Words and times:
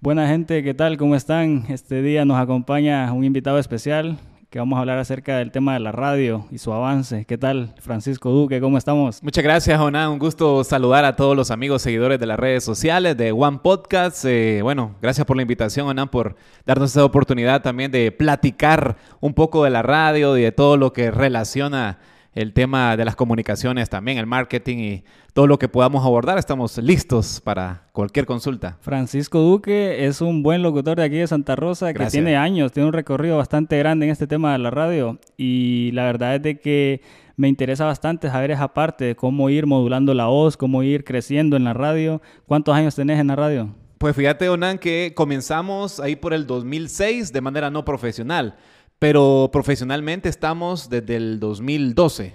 Buena 0.00 0.28
gente, 0.28 0.62
¿qué 0.62 0.74
tal? 0.74 0.96
¿Cómo 0.96 1.16
están? 1.16 1.64
Este 1.68 2.02
día 2.02 2.24
nos 2.24 2.38
acompaña 2.38 3.12
un 3.12 3.24
invitado 3.24 3.58
especial 3.58 4.16
que 4.48 4.60
vamos 4.60 4.76
a 4.76 4.80
hablar 4.80 4.96
acerca 4.98 5.38
del 5.38 5.50
tema 5.50 5.74
de 5.74 5.80
la 5.80 5.90
radio 5.90 6.46
y 6.52 6.58
su 6.58 6.72
avance. 6.72 7.24
¿Qué 7.24 7.36
tal, 7.36 7.74
Francisco 7.80 8.30
Duque? 8.30 8.60
¿Cómo 8.60 8.78
estamos? 8.78 9.20
Muchas 9.24 9.42
gracias, 9.42 9.76
Joná. 9.76 10.08
Un 10.08 10.20
gusto 10.20 10.62
saludar 10.62 11.04
a 11.04 11.16
todos 11.16 11.36
los 11.36 11.50
amigos 11.50 11.82
seguidores 11.82 12.20
de 12.20 12.26
las 12.26 12.38
redes 12.38 12.62
sociales 12.62 13.16
de 13.16 13.32
One 13.32 13.58
Podcast. 13.60 14.24
Eh, 14.24 14.60
bueno, 14.62 14.94
gracias 15.02 15.26
por 15.26 15.34
la 15.34 15.42
invitación, 15.42 15.88
Joná, 15.88 16.08
por 16.08 16.36
darnos 16.64 16.90
esta 16.90 17.04
oportunidad 17.04 17.60
también 17.62 17.90
de 17.90 18.12
platicar 18.12 18.98
un 19.18 19.34
poco 19.34 19.64
de 19.64 19.70
la 19.70 19.82
radio 19.82 20.38
y 20.38 20.42
de 20.42 20.52
todo 20.52 20.76
lo 20.76 20.92
que 20.92 21.10
relaciona 21.10 21.98
el 22.34 22.52
tema 22.52 22.96
de 22.96 23.04
las 23.04 23.16
comunicaciones 23.16 23.88
también, 23.88 24.18
el 24.18 24.26
marketing 24.26 24.78
y 24.78 25.04
todo 25.32 25.46
lo 25.46 25.58
que 25.58 25.68
podamos 25.68 26.04
abordar. 26.04 26.38
Estamos 26.38 26.78
listos 26.78 27.40
para 27.40 27.88
cualquier 27.92 28.26
consulta. 28.26 28.76
Francisco 28.80 29.40
Duque 29.40 30.06
es 30.06 30.20
un 30.20 30.42
buen 30.42 30.62
locutor 30.62 30.98
de 30.98 31.04
aquí 31.04 31.16
de 31.16 31.26
Santa 31.26 31.56
Rosa 31.56 31.92
que 31.92 32.06
tiene 32.06 32.36
años, 32.36 32.72
tiene 32.72 32.86
un 32.86 32.92
recorrido 32.92 33.36
bastante 33.36 33.78
grande 33.78 34.06
en 34.06 34.12
este 34.12 34.26
tema 34.26 34.52
de 34.52 34.58
la 34.58 34.70
radio 34.70 35.18
y 35.36 35.90
la 35.92 36.04
verdad 36.04 36.36
es 36.36 36.42
de 36.42 36.60
que 36.60 37.02
me 37.36 37.48
interesa 37.48 37.84
bastante 37.84 38.28
saber 38.28 38.50
esa 38.50 38.74
parte 38.74 39.04
de 39.04 39.16
cómo 39.16 39.48
ir 39.48 39.66
modulando 39.66 40.12
la 40.12 40.26
voz, 40.26 40.56
cómo 40.56 40.82
ir 40.82 41.04
creciendo 41.04 41.56
en 41.56 41.64
la 41.64 41.72
radio. 41.72 42.20
¿Cuántos 42.46 42.74
años 42.74 42.96
tenés 42.96 43.20
en 43.20 43.28
la 43.28 43.36
radio? 43.36 43.74
Pues 43.98 44.14
fíjate, 44.14 44.48
Onan, 44.48 44.78
que 44.78 45.12
comenzamos 45.14 45.98
ahí 45.98 46.14
por 46.14 46.32
el 46.32 46.46
2006 46.46 47.32
de 47.32 47.40
manera 47.40 47.70
no 47.70 47.84
profesional 47.84 48.56
pero 48.98 49.50
profesionalmente 49.52 50.28
estamos 50.28 50.90
desde 50.90 51.16
el 51.16 51.40
2012. 51.40 52.34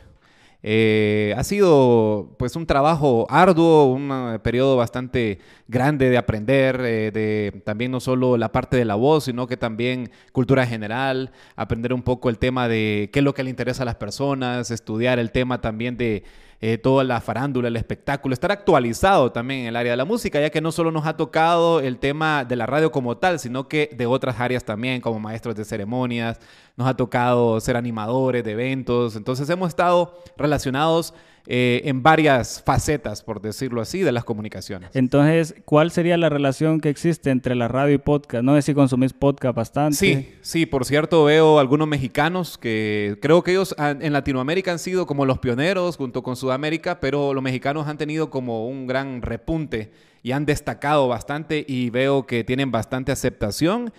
Eh, 0.66 1.36
ha 1.38 1.44
sido 1.44 2.36
pues 2.40 2.56
un 2.56 2.66
trabajo 2.66 3.28
arduo, 3.30 3.92
un 3.92 4.10
eh, 4.12 4.40
periodo 4.40 4.78
bastante 4.78 5.40
grande 5.74 6.10
de 6.10 6.18
aprender, 6.18 6.80
eh, 6.86 7.12
de 7.12 7.62
también 7.66 7.92
no 7.92 8.00
solo 8.00 8.38
la 8.38 8.52
parte 8.52 8.78
de 8.78 8.86
la 8.86 8.96
voz, 8.96 9.26
sino 9.26 9.48
que 9.48 9.58
también 9.58 10.12
cultura 10.32 10.66
general, 10.66 11.32
aprender 11.58 11.94
un 11.94 12.04
poco 12.04 12.30
el 12.30 12.38
tema 12.38 12.70
de 12.70 13.10
qué 13.12 13.20
es 13.20 13.26
lo 13.26 13.34
que 13.34 13.44
le 13.44 13.50
interesa 13.50 13.82
a 13.82 13.86
las 13.86 13.96
personas, 13.96 14.72
estudiar 14.72 15.20
el 15.20 15.32
tema 15.32 15.60
también 15.60 15.98
de 15.98 16.24
eh, 16.62 16.78
toda 16.78 17.04
la 17.04 17.20
farándula, 17.20 17.68
el 17.68 17.76
espectáculo, 17.76 18.34
estar 18.34 18.52
actualizado 18.52 19.34
también 19.34 19.62
en 19.62 19.68
el 19.68 19.76
área 19.76 19.92
de 19.92 19.98
la 19.98 20.06
música, 20.06 20.40
ya 20.40 20.50
que 20.50 20.62
no 20.62 20.72
solo 20.72 20.92
nos 20.92 21.06
ha 21.06 21.18
tocado 21.18 21.82
el 21.82 21.98
tema 21.98 22.46
de 22.46 22.56
la 22.56 22.66
radio 22.66 22.90
como 22.90 23.18
tal, 23.18 23.40
sino 23.40 23.68
que 23.68 23.90
de 23.98 24.06
otras 24.06 24.40
áreas 24.40 24.64
también, 24.64 25.02
como 25.02 25.20
maestros 25.20 25.56
de 25.56 25.66
ceremonias, 25.66 26.40
nos 26.78 26.88
ha 26.88 26.96
tocado 26.96 27.60
ser 27.60 27.76
animadores 27.76 28.46
de 28.46 28.52
eventos, 28.52 29.18
entonces 29.18 29.50
hemos 29.50 29.70
estado 29.70 30.18
relacionados 30.38 31.14
eh, 31.46 31.82
en 31.86 32.02
varias 32.04 32.64
facetas, 32.64 33.22
por 33.22 33.42
decirlo 33.42 33.82
así, 33.82 34.00
de 34.00 34.14
las 34.14 34.24
comunicaciones. 34.24 34.92
Entonces, 34.94 35.56
¿cuál 35.66 35.92
sería 35.92 36.18
la 36.18 36.30
relación 36.30 36.80
que 36.80 36.88
existe 36.88 37.32
entre 37.32 37.54
la 37.56 37.68
radio 37.68 37.96
y 37.96 37.98
podcast? 37.98 38.44
No 38.46 38.56
sé 38.56 38.62
si 38.62 38.74
consumís 38.74 39.12
podcast 39.12 39.56
bastante. 39.56 39.98
Sí, 39.98 40.30
sí, 40.42 40.66
por 40.66 40.86
cierto, 40.86 41.26
veo 41.26 41.60
algunos 41.60 41.88
mexicanos 41.88 42.58
que 42.58 43.18
creo 43.22 43.44
que 43.44 43.52
ellos 43.52 43.76
en 43.78 44.14
Latinoamérica 44.14 44.72
han 44.72 44.80
sido 44.80 45.06
como 45.06 45.26
los 45.26 45.40
pioneros 45.40 45.98
junto 45.98 46.24
con 46.24 46.38
Sudamérica, 46.38 47.02
pero 47.02 47.34
los 47.34 47.44
mexicanos 47.44 47.88
han 47.88 47.98
tenido 47.98 48.30
como 48.30 48.68
un 48.68 48.88
gran 48.88 49.22
repunte 49.22 49.92
y 50.22 50.32
han 50.32 50.46
destacado 50.46 51.10
bastante 51.10 51.66
y 51.68 51.90
veo 51.90 52.26
que 52.26 52.46
tienen 52.46 52.72
bastante 52.72 53.12
aceptación 53.12 53.92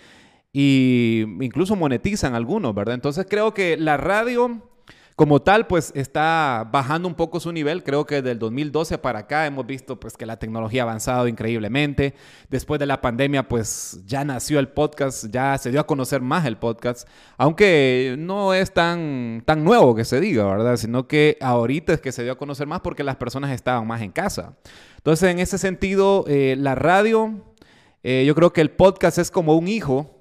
y 0.51 1.25
incluso 1.41 1.75
monetizan 1.75 2.33
algunos, 2.33 2.73
¿verdad? 2.73 2.95
Entonces 2.95 3.27
creo 3.29 3.53
que 3.53 3.77
la 3.77 3.97
radio 3.97 4.61
como 5.15 5.41
tal, 5.41 5.65
pues 5.65 5.93
está 5.95 6.67
bajando 6.69 7.07
un 7.07 7.15
poco 7.15 7.39
su 7.39 7.53
nivel. 7.53 7.83
Creo 7.83 8.05
que 8.05 8.15
desde 8.15 8.31
el 8.31 8.39
2012 8.39 8.97
para 8.97 9.19
acá 9.19 9.45
hemos 9.45 9.65
visto 9.65 9.97
pues 9.97 10.17
que 10.17 10.25
la 10.25 10.37
tecnología 10.37 10.81
ha 10.81 10.83
avanzado 10.83 11.29
increíblemente. 11.29 12.15
Después 12.49 12.81
de 12.81 12.85
la 12.85 12.99
pandemia, 12.99 13.47
pues 13.47 14.01
ya 14.05 14.25
nació 14.25 14.59
el 14.59 14.67
podcast, 14.67 15.27
ya 15.31 15.57
se 15.57 15.71
dio 15.71 15.79
a 15.79 15.87
conocer 15.87 16.19
más 16.19 16.45
el 16.45 16.57
podcast, 16.57 17.07
aunque 17.37 18.15
no 18.17 18.53
es 18.53 18.73
tan, 18.73 19.41
tan 19.45 19.63
nuevo 19.63 19.95
que 19.95 20.03
se 20.03 20.19
diga, 20.19 20.43
¿verdad? 20.43 20.75
Sino 20.75 21.07
que 21.07 21.37
ahorita 21.39 21.93
es 21.93 22.01
que 22.01 22.11
se 22.11 22.23
dio 22.23 22.33
a 22.33 22.37
conocer 22.37 22.67
más 22.67 22.81
porque 22.81 23.03
las 23.03 23.15
personas 23.15 23.51
estaban 23.51 23.87
más 23.87 24.01
en 24.01 24.11
casa. 24.11 24.57
Entonces, 24.97 25.29
en 25.29 25.39
ese 25.39 25.57
sentido, 25.57 26.25
eh, 26.27 26.57
la 26.59 26.75
radio, 26.75 27.41
eh, 28.03 28.25
yo 28.27 28.35
creo 28.35 28.51
que 28.51 28.59
el 28.59 28.71
podcast 28.71 29.17
es 29.17 29.31
como 29.31 29.55
un 29.55 29.69
hijo, 29.69 30.11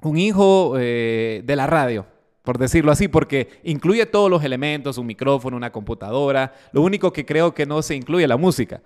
un 0.00 0.16
hijo 0.16 0.76
eh, 0.78 1.42
de 1.44 1.56
la 1.56 1.66
radio 1.66 2.06
por 2.48 2.56
decirlo 2.56 2.90
así, 2.90 3.08
porque 3.08 3.60
incluye 3.62 4.06
todos 4.06 4.30
los 4.30 4.42
elementos, 4.42 4.96
un 4.96 5.04
micrófono, 5.04 5.54
una 5.54 5.70
computadora. 5.70 6.54
Lo 6.72 6.80
único 6.80 7.12
que 7.12 7.26
creo 7.26 7.52
que 7.52 7.66
no 7.66 7.82
se 7.82 7.94
incluye 7.94 8.26
la 8.26 8.38
música. 8.38 8.80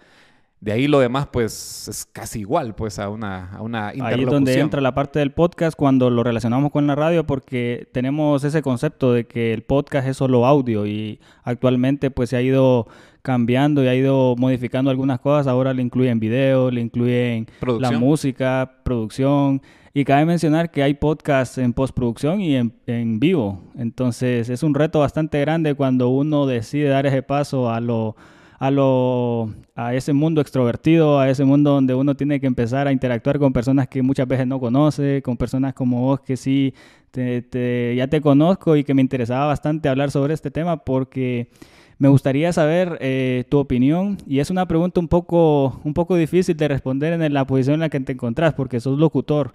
De 0.58 0.72
ahí 0.72 0.88
lo 0.88 0.98
demás, 0.98 1.28
pues, 1.32 1.86
es 1.86 2.04
casi 2.04 2.40
igual, 2.40 2.74
pues, 2.74 2.98
a 2.98 3.08
una, 3.08 3.52
a 3.52 3.62
una 3.62 3.92
interlocución. 3.94 4.18
Ahí 4.18 4.24
es 4.24 4.30
donde 4.32 4.58
entra 4.58 4.80
la 4.80 4.96
parte 4.96 5.20
del 5.20 5.30
podcast 5.30 5.78
cuando 5.78 6.10
lo 6.10 6.24
relacionamos 6.24 6.72
con 6.72 6.88
la 6.88 6.96
radio, 6.96 7.24
porque 7.24 7.86
tenemos 7.92 8.42
ese 8.42 8.62
concepto 8.62 9.12
de 9.12 9.28
que 9.28 9.52
el 9.52 9.62
podcast 9.62 10.08
es 10.08 10.16
solo 10.16 10.44
audio 10.44 10.84
y 10.84 11.20
actualmente, 11.44 12.10
pues, 12.10 12.30
se 12.30 12.36
ha 12.36 12.42
ido 12.42 12.88
cambiando 13.22 13.84
y 13.84 13.86
ha 13.86 13.94
ido 13.94 14.34
modificando 14.36 14.90
algunas 14.90 15.20
cosas. 15.20 15.46
Ahora 15.46 15.72
le 15.72 15.82
incluyen 15.82 16.18
video, 16.18 16.68
le 16.72 16.80
incluyen 16.80 17.46
la 17.78 17.92
música, 17.92 18.78
producción. 18.82 19.62
Y 19.94 20.04
cabe 20.04 20.24
mencionar 20.24 20.70
que 20.70 20.82
hay 20.82 20.94
podcasts 20.94 21.58
en 21.58 21.74
postproducción 21.74 22.40
y 22.40 22.56
en, 22.56 22.72
en, 22.86 23.20
vivo. 23.20 23.60
Entonces 23.76 24.48
es 24.48 24.62
un 24.62 24.74
reto 24.74 25.00
bastante 25.00 25.38
grande 25.40 25.74
cuando 25.74 26.08
uno 26.08 26.46
decide 26.46 26.88
dar 26.88 27.04
ese 27.04 27.22
paso 27.22 27.70
a 27.70 27.78
lo, 27.78 28.16
a 28.58 28.70
lo, 28.70 29.52
a 29.74 29.94
ese 29.94 30.12
mundo 30.14 30.40
extrovertido, 30.40 31.18
a 31.20 31.28
ese 31.28 31.44
mundo 31.44 31.72
donde 31.72 31.94
uno 31.94 32.14
tiene 32.14 32.40
que 32.40 32.46
empezar 32.46 32.86
a 32.86 32.92
interactuar 32.92 33.38
con 33.38 33.52
personas 33.52 33.88
que 33.88 34.00
muchas 34.02 34.26
veces 34.26 34.46
no 34.46 34.60
conoce, 34.60 35.20
con 35.20 35.36
personas 35.36 35.74
como 35.74 36.00
vos 36.00 36.20
que 36.20 36.38
sí 36.38 36.72
te, 37.10 37.94
ya 37.94 38.06
te 38.08 38.20
conozco 38.20 38.76
y 38.76 38.84
que 38.84 38.94
me 38.94 39.02
interesaba 39.02 39.46
bastante 39.46 39.88
hablar 39.88 40.10
sobre 40.10 40.32
este 40.32 40.50
tema 40.50 40.78
porque 40.78 41.50
me 41.98 42.08
gustaría 42.08 42.52
saber 42.52 42.98
eh, 43.00 43.44
tu 43.48 43.58
opinión 43.58 44.16
y 44.26 44.38
es 44.38 44.48
una 44.48 44.66
pregunta 44.66 45.00
un 45.00 45.08
poco, 45.08 45.80
un 45.84 45.92
poco 45.92 46.16
difícil 46.16 46.56
de 46.56 46.68
responder 46.68 47.12
en 47.12 47.34
la 47.34 47.46
posición 47.46 47.74
en 47.74 47.80
la 47.80 47.88
que 47.90 48.00
te 48.00 48.12
encontrás 48.12 48.54
porque 48.54 48.80
sos 48.80 48.98
locutor. 48.98 49.54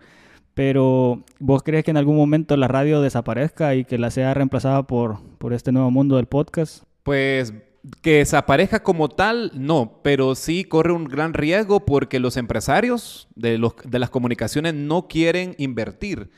Pero 0.58 1.22
¿vos 1.38 1.62
crees 1.62 1.84
que 1.84 1.92
en 1.92 1.98
algún 1.98 2.16
momento 2.16 2.58
la 2.58 2.68
radio 2.68 3.00
desaparezca 3.00 3.76
y 3.76 3.86
que 3.86 4.00
la 4.00 4.10
sea 4.10 4.34
reemplazada 4.34 4.88
por, 4.88 5.20
por 5.38 5.54
este 5.54 5.72
nuevo 5.72 5.92
mundo 5.92 6.16
del 6.16 6.26
podcast? 6.26 6.84
Pues 7.04 7.54
que 8.02 8.18
desaparezca 8.18 8.82
como 8.82 9.08
tal, 9.08 9.52
no, 9.54 10.00
pero 10.02 10.34
sí 10.34 10.64
corre 10.64 10.94
un 10.94 11.06
gran 11.06 11.36
riesgo 11.36 11.86
porque 11.86 12.20
los 12.20 12.38
empresarios 12.38 13.28
de, 13.36 13.60
los, 13.60 13.76
de 13.86 14.00
las 14.00 14.10
comunicaciones 14.10 14.74
no 14.74 15.08
quieren 15.08 15.54
invertir 15.60 16.32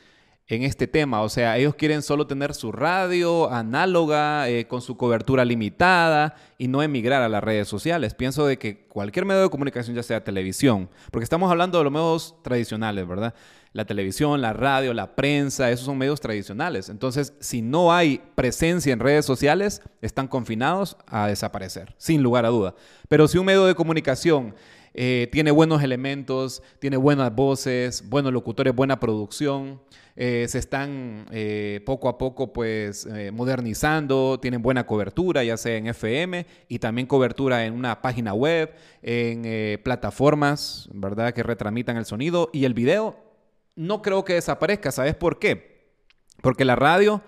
en 0.48 0.64
este 0.64 0.86
tema. 0.86 1.22
O 1.22 1.30
sea, 1.30 1.56
ellos 1.56 1.74
quieren 1.74 2.02
solo 2.02 2.26
tener 2.26 2.54
su 2.54 2.72
radio 2.72 3.50
análoga, 3.50 4.50
eh, 4.50 4.66
con 4.66 4.82
su 4.82 4.98
cobertura 4.98 5.46
limitada 5.46 6.36
y 6.58 6.68
no 6.68 6.82
emigrar 6.82 7.22
a 7.22 7.28
las 7.30 7.42
redes 7.42 7.68
sociales. 7.68 8.12
Pienso 8.14 8.46
de 8.46 8.58
que 8.58 8.86
cualquier 8.86 9.24
medio 9.24 9.42
de 9.42 9.48
comunicación, 9.48 9.96
ya 9.96 10.02
sea 10.02 10.22
televisión, 10.22 10.90
porque 11.10 11.24
estamos 11.24 11.50
hablando 11.50 11.78
de 11.78 11.84
los 11.84 11.92
medios 11.92 12.34
tradicionales, 12.42 13.08
¿verdad? 13.08 13.34
La 13.72 13.84
televisión, 13.84 14.40
la 14.40 14.52
radio, 14.52 14.92
la 14.92 15.14
prensa, 15.14 15.70
esos 15.70 15.86
son 15.86 15.98
medios 15.98 16.20
tradicionales. 16.20 16.88
Entonces, 16.88 17.34
si 17.40 17.62
no 17.62 17.92
hay 17.92 18.20
presencia 18.34 18.92
en 18.92 18.98
redes 18.98 19.24
sociales, 19.24 19.82
están 20.02 20.26
confinados 20.26 20.96
a 21.06 21.28
desaparecer, 21.28 21.94
sin 21.96 22.22
lugar 22.22 22.44
a 22.44 22.48
duda. 22.48 22.74
Pero 23.08 23.28
si 23.28 23.38
un 23.38 23.46
medio 23.46 23.64
de 23.66 23.74
comunicación 23.74 24.54
eh, 24.92 25.28
tiene 25.30 25.52
buenos 25.52 25.82
elementos, 25.84 26.62
tiene 26.80 26.96
buenas 26.96 27.32
voces, 27.32 28.08
buenos 28.08 28.32
locutores, 28.32 28.74
buena 28.74 28.98
producción, 28.98 29.80
eh, 30.16 30.46
se 30.48 30.58
están 30.58 31.26
eh, 31.30 31.80
poco 31.86 32.08
a 32.08 32.18
poco 32.18 32.52
pues 32.52 33.08
modernizando, 33.32 34.40
tienen 34.40 34.62
buena 34.62 34.84
cobertura, 34.84 35.44
ya 35.44 35.56
sea 35.56 35.76
en 35.76 35.86
FM 35.86 36.44
y 36.68 36.80
también 36.80 37.06
cobertura 37.06 37.64
en 37.64 37.74
una 37.74 38.02
página 38.02 38.34
web, 38.34 38.74
en 39.00 39.80
plataformas, 39.82 40.88
¿verdad? 40.92 41.32
Que 41.32 41.44
retramitan 41.44 41.96
el 41.96 42.04
sonido 42.04 42.50
y 42.52 42.64
el 42.64 42.74
video 42.74 43.29
no 43.76 44.02
creo 44.02 44.24
que 44.24 44.34
desaparezca. 44.34 44.92
¿Sabes 44.92 45.14
por 45.14 45.38
qué? 45.38 45.92
Porque 46.42 46.64
la 46.64 46.76
radio 46.76 47.22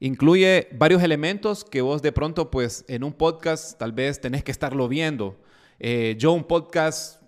incluye 0.00 0.68
varios 0.72 1.02
elementos 1.02 1.64
que 1.64 1.80
vos 1.80 2.02
de 2.02 2.12
pronto, 2.12 2.50
pues 2.50 2.84
en 2.88 3.04
un 3.04 3.12
podcast 3.12 3.78
tal 3.78 3.92
vez 3.92 4.20
tenés 4.20 4.44
que 4.44 4.52
estarlo 4.52 4.88
viendo. 4.88 5.40
Eh, 5.78 6.16
yo 6.18 6.32
un 6.32 6.44
podcast 6.44 7.22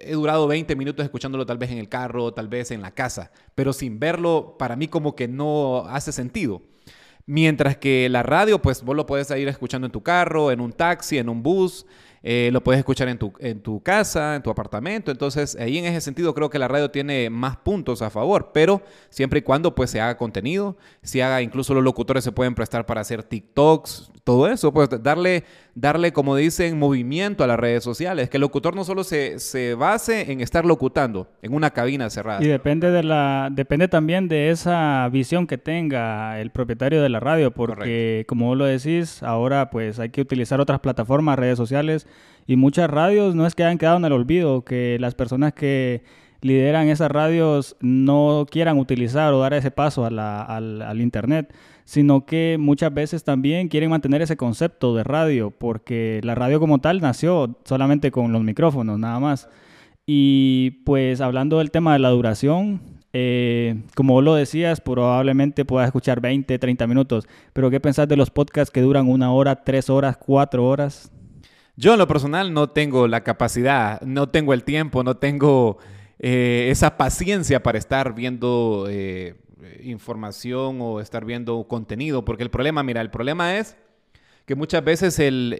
he 0.00 0.12
durado 0.12 0.46
20 0.46 0.74
minutos 0.76 1.04
escuchándolo 1.04 1.46
tal 1.46 1.58
vez 1.58 1.70
en 1.70 1.78
el 1.78 1.88
carro, 1.88 2.32
tal 2.32 2.48
vez 2.48 2.70
en 2.70 2.82
la 2.82 2.92
casa, 2.92 3.30
pero 3.54 3.72
sin 3.72 3.98
verlo 3.98 4.56
para 4.58 4.76
mí 4.76 4.88
como 4.88 5.14
que 5.14 5.28
no 5.28 5.84
hace 5.88 6.12
sentido. 6.12 6.62
Mientras 7.26 7.76
que 7.76 8.08
la 8.08 8.22
radio, 8.22 8.60
pues 8.60 8.82
vos 8.82 8.96
lo 8.96 9.06
puedes 9.06 9.30
ir 9.30 9.46
escuchando 9.46 9.86
en 9.86 9.92
tu 9.92 10.02
carro, 10.02 10.50
en 10.50 10.60
un 10.60 10.72
taxi, 10.72 11.18
en 11.18 11.28
un 11.28 11.42
bus, 11.42 11.86
eh, 12.22 12.50
lo 12.52 12.62
puedes 12.62 12.78
escuchar 12.78 13.08
en 13.08 13.18
tu, 13.18 13.32
en 13.38 13.60
tu 13.60 13.82
casa, 13.82 14.36
en 14.36 14.42
tu 14.42 14.50
apartamento. 14.50 15.10
Entonces, 15.10 15.56
ahí 15.56 15.78
en 15.78 15.86
ese 15.86 16.00
sentido 16.00 16.34
creo 16.34 16.50
que 16.50 16.58
la 16.58 16.68
radio 16.68 16.90
tiene 16.90 17.30
más 17.30 17.56
puntos 17.56 18.02
a 18.02 18.10
favor, 18.10 18.50
pero 18.52 18.82
siempre 19.10 19.40
y 19.40 19.42
cuando 19.42 19.74
pues 19.74 19.90
se 19.90 20.00
haga 20.00 20.16
contenido, 20.16 20.76
si 21.02 21.20
haga, 21.20 21.42
incluso 21.42 21.74
los 21.74 21.82
locutores 21.82 22.24
se 22.24 22.32
pueden 22.32 22.54
prestar 22.54 22.86
para 22.86 23.00
hacer 23.00 23.22
TikToks, 23.22 24.12
todo 24.24 24.46
eso, 24.46 24.72
pues 24.72 24.88
darle, 25.02 25.42
darle, 25.74 26.12
como 26.12 26.36
dicen, 26.36 26.78
movimiento 26.78 27.42
a 27.42 27.48
las 27.48 27.58
redes 27.58 27.82
sociales, 27.82 28.30
que 28.30 28.36
el 28.36 28.42
locutor 28.42 28.76
no 28.76 28.84
solo 28.84 29.02
se, 29.02 29.40
se 29.40 29.74
base 29.74 30.30
en 30.30 30.40
estar 30.40 30.64
locutando 30.64 31.28
en 31.42 31.52
una 31.52 31.70
cabina 31.70 32.08
cerrada. 32.08 32.42
Y 32.42 32.46
depende, 32.46 32.92
de 32.92 33.02
la, 33.02 33.48
depende 33.50 33.88
también 33.88 34.28
de 34.28 34.50
esa 34.50 35.08
visión 35.10 35.48
que 35.48 35.58
tenga 35.58 36.40
el 36.40 36.50
propietario 36.50 37.02
de 37.02 37.08
la 37.08 37.18
radio, 37.18 37.50
porque 37.50 38.24
como 38.28 38.46
vos 38.46 38.56
lo 38.56 38.64
decís, 38.64 39.22
ahora 39.24 39.70
pues 39.70 39.98
hay 39.98 40.10
que 40.10 40.20
utilizar 40.20 40.60
otras 40.60 40.78
plataformas, 40.78 41.38
redes 41.38 41.56
sociales, 41.56 42.06
y 42.46 42.56
muchas 42.56 42.90
radios 42.90 43.34
no 43.34 43.46
es 43.46 43.54
que 43.54 43.64
hayan 43.64 43.78
quedado 43.78 43.98
en 43.98 44.04
el 44.04 44.12
olvido, 44.12 44.64
que 44.64 44.96
las 45.00 45.14
personas 45.14 45.52
que 45.52 46.02
lideran 46.42 46.88
esas 46.88 47.10
radios 47.10 47.76
no 47.80 48.46
quieran 48.50 48.78
utilizar 48.78 49.32
o 49.32 49.40
dar 49.40 49.54
ese 49.54 49.70
paso 49.70 50.04
al, 50.04 50.18
al, 50.18 51.00
Internet, 51.00 51.54
sino 51.84 52.26
que 52.26 52.56
muchas 52.58 52.92
veces 52.92 53.24
también 53.24 53.68
quieren 53.68 53.90
mantener 53.90 54.22
ese 54.22 54.36
concepto 54.36 54.94
de 54.94 55.04
radio, 55.04 55.50
porque 55.50 56.20
la 56.24 56.34
radio 56.34 56.60
como 56.60 56.80
tal 56.80 57.00
nació 57.00 57.58
solamente 57.64 58.10
con 58.10 58.32
los 58.32 58.42
micrófonos, 58.42 58.98
nada 58.98 59.20
más. 59.20 59.48
Y 60.04 60.82
pues 60.84 61.20
hablando 61.20 61.58
del 61.58 61.70
tema 61.70 61.92
de 61.92 62.00
la 62.00 62.10
duración, 62.10 62.80
eh, 63.12 63.82
como 63.94 64.14
vos 64.14 64.24
lo 64.24 64.34
decías, 64.34 64.80
probablemente 64.80 65.64
puedas 65.64 65.86
escuchar 65.86 66.20
20, 66.20 66.58
30 66.58 66.86
minutos, 66.88 67.28
pero 67.52 67.70
¿qué 67.70 67.78
pensás 67.78 68.08
de 68.08 68.16
los 68.16 68.30
podcasts 68.30 68.72
que 68.72 68.80
duran 68.80 69.08
una 69.08 69.32
hora, 69.32 69.62
tres 69.62 69.90
horas, 69.90 70.16
cuatro 70.16 70.66
horas? 70.66 71.12
Yo 71.76 71.94
en 71.94 71.98
lo 71.98 72.06
personal 72.06 72.52
no 72.52 72.70
tengo 72.70 73.08
la 73.08 73.24
capacidad, 73.24 74.00
no 74.02 74.28
tengo 74.28 74.52
el 74.52 74.62
tiempo, 74.62 75.02
no 75.02 75.16
tengo 75.16 75.78
eh, 76.18 76.68
esa 76.70 76.98
paciencia 76.98 77.62
para 77.62 77.78
estar 77.78 78.14
viendo 78.14 78.86
eh, 78.90 79.36
información 79.82 80.78
o 80.80 81.00
estar 81.00 81.24
viendo 81.24 81.66
contenido, 81.66 82.24
porque 82.24 82.42
el 82.42 82.50
problema, 82.50 82.82
mira, 82.82 83.00
el 83.00 83.10
problema 83.10 83.56
es 83.56 83.76
que 84.44 84.54
muchas 84.54 84.84
veces 84.84 85.18
el, 85.18 85.58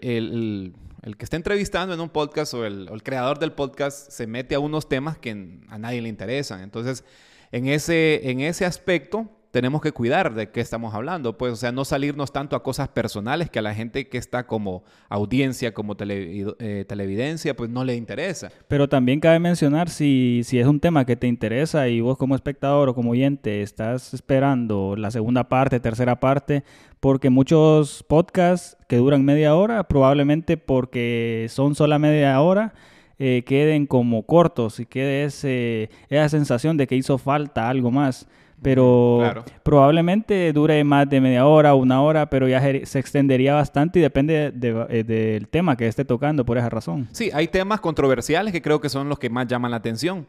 que 1.17 1.23
está 1.23 1.35
entrevistando 1.35 1.95
en 1.95 1.99
un 1.99 2.09
podcast 2.09 2.53
o 2.53 2.65
el, 2.65 3.01
creador 3.01 3.39
del 3.39 3.53
podcast 3.53 4.11
se 4.11 4.27
mete 4.27 4.53
a 4.53 4.59
unos 4.59 4.87
temas 4.87 5.17
que 5.17 5.31
a 5.67 5.77
nadie 5.79 6.01
le 6.01 6.09
interesan. 6.09 6.61
Entonces, 6.61 7.03
en 7.51 7.67
ese, 7.67 8.29
en 8.29 8.39
ese 8.39 8.65
aspecto, 8.65 9.31
tenemos 9.53 9.81
que 9.81 9.91
cuidar 9.91 10.33
de 10.33 10.49
qué 10.49 10.61
estamos 10.61 10.95
hablando, 10.95 11.37
pues, 11.37 11.53
o 11.53 11.55
sea, 11.55 11.71
no 11.71 11.85
salirnos 11.85 12.33
tanto 12.33 12.55
a 12.55 12.63
cosas 12.63 12.87
personales 12.87 13.51
que 13.51 13.59
a 13.59 13.61
la 13.61 13.75
gente 13.75 14.09
que 14.09 14.17
está 14.17 14.47
como 14.47 14.83
audiencia, 15.09 15.75
como 15.75 15.95
eh, 15.99 16.85
televidencia, 16.87 17.55
pues 17.55 17.69
no 17.69 17.83
le 17.83 17.95
interesa. 17.95 18.49
Pero 18.67 18.89
también 18.89 19.19
cabe 19.19 19.37
mencionar 19.37 19.89
si, 19.89 20.41
si 20.43 20.57
es 20.57 20.65
un 20.65 20.79
tema 20.79 21.05
que 21.05 21.15
te 21.15 21.27
interesa 21.27 21.87
y 21.87 22.01
vos 22.01 22.17
como 22.17 22.33
espectador 22.33 22.89
o 22.89 22.95
como 22.95 23.11
oyente 23.11 23.61
estás 23.61 24.15
esperando 24.15 24.95
la 24.97 25.11
segunda 25.11 25.47
parte, 25.49 25.79
tercera 25.79 26.19
parte, 26.19 26.63
porque 26.99 27.29
muchos 27.29 28.01
podcasts 28.01 28.75
que 28.87 28.97
duran 28.97 29.23
media 29.23 29.53
hora, 29.53 29.87
probablemente 29.87 30.57
porque 30.57 31.45
son 31.51 31.75
sola 31.75 31.99
media 31.99 32.41
hora, 32.41 32.73
eh, 33.19 33.43
queden 33.45 33.85
como 33.85 34.25
cortos 34.25 34.79
y 34.79 34.87
quede 34.87 35.25
ese, 35.25 35.91
esa 36.09 36.27
sensación 36.27 36.75
de 36.75 36.87
que 36.87 36.95
hizo 36.95 37.19
falta 37.19 37.69
algo 37.69 37.91
más 37.91 38.27
pero 38.61 39.43
probablemente 39.63 40.53
dure 40.53 40.83
más 40.83 41.09
de 41.09 41.19
media 41.19 41.45
hora, 41.45 41.75
una 41.75 42.01
hora, 42.01 42.29
pero 42.29 42.47
ya 42.47 42.61
se 42.85 42.99
extendería 42.99 43.53
bastante 43.53 43.99
y 43.99 44.01
depende 44.01 44.53
eh, 44.89 45.03
del 45.03 45.47
tema 45.49 45.75
que 45.75 45.87
esté 45.87 46.05
tocando 46.05 46.45
por 46.45 46.57
esa 46.57 46.69
razón. 46.69 47.07
Sí, 47.11 47.29
hay 47.33 47.49
temas 47.49 47.81
controversiales 47.81 48.53
que 48.53 48.61
creo 48.61 48.79
que 48.79 48.89
son 48.89 49.09
los 49.09 49.19
que 49.19 49.29
más 49.29 49.47
llaman 49.47 49.71
la 49.71 49.77
atención. 49.77 50.27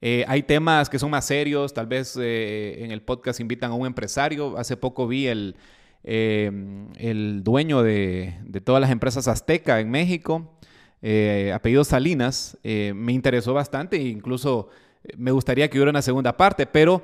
Eh, 0.00 0.24
hay 0.28 0.42
temas 0.42 0.88
que 0.88 0.98
son 0.98 1.10
más 1.10 1.26
serios, 1.26 1.72
tal 1.74 1.86
vez 1.86 2.18
eh, 2.20 2.84
en 2.84 2.90
el 2.90 3.02
podcast 3.02 3.40
invitan 3.40 3.70
a 3.70 3.74
un 3.74 3.86
empresario. 3.86 4.56
Hace 4.56 4.76
poco 4.76 5.06
vi 5.06 5.26
el, 5.26 5.56
el 6.02 7.42
dueño 7.44 7.82
de, 7.82 8.34
de, 8.44 8.60
todas 8.60 8.80
las 8.80 8.90
empresas 8.90 9.28
Azteca 9.28 9.80
en 9.80 9.90
México, 9.90 10.54
apellido 11.54 11.84
Salinas, 11.84 12.58
me 12.62 13.12
interesó 13.12 13.54
bastante 13.54 13.96
e 13.96 14.08
incluso 14.08 14.68
me 15.16 15.30
gustaría 15.30 15.68
que 15.68 15.78
hubiera 15.78 15.90
una 15.90 16.02
segunda 16.02 16.36
parte, 16.36 16.66
pero 16.66 17.02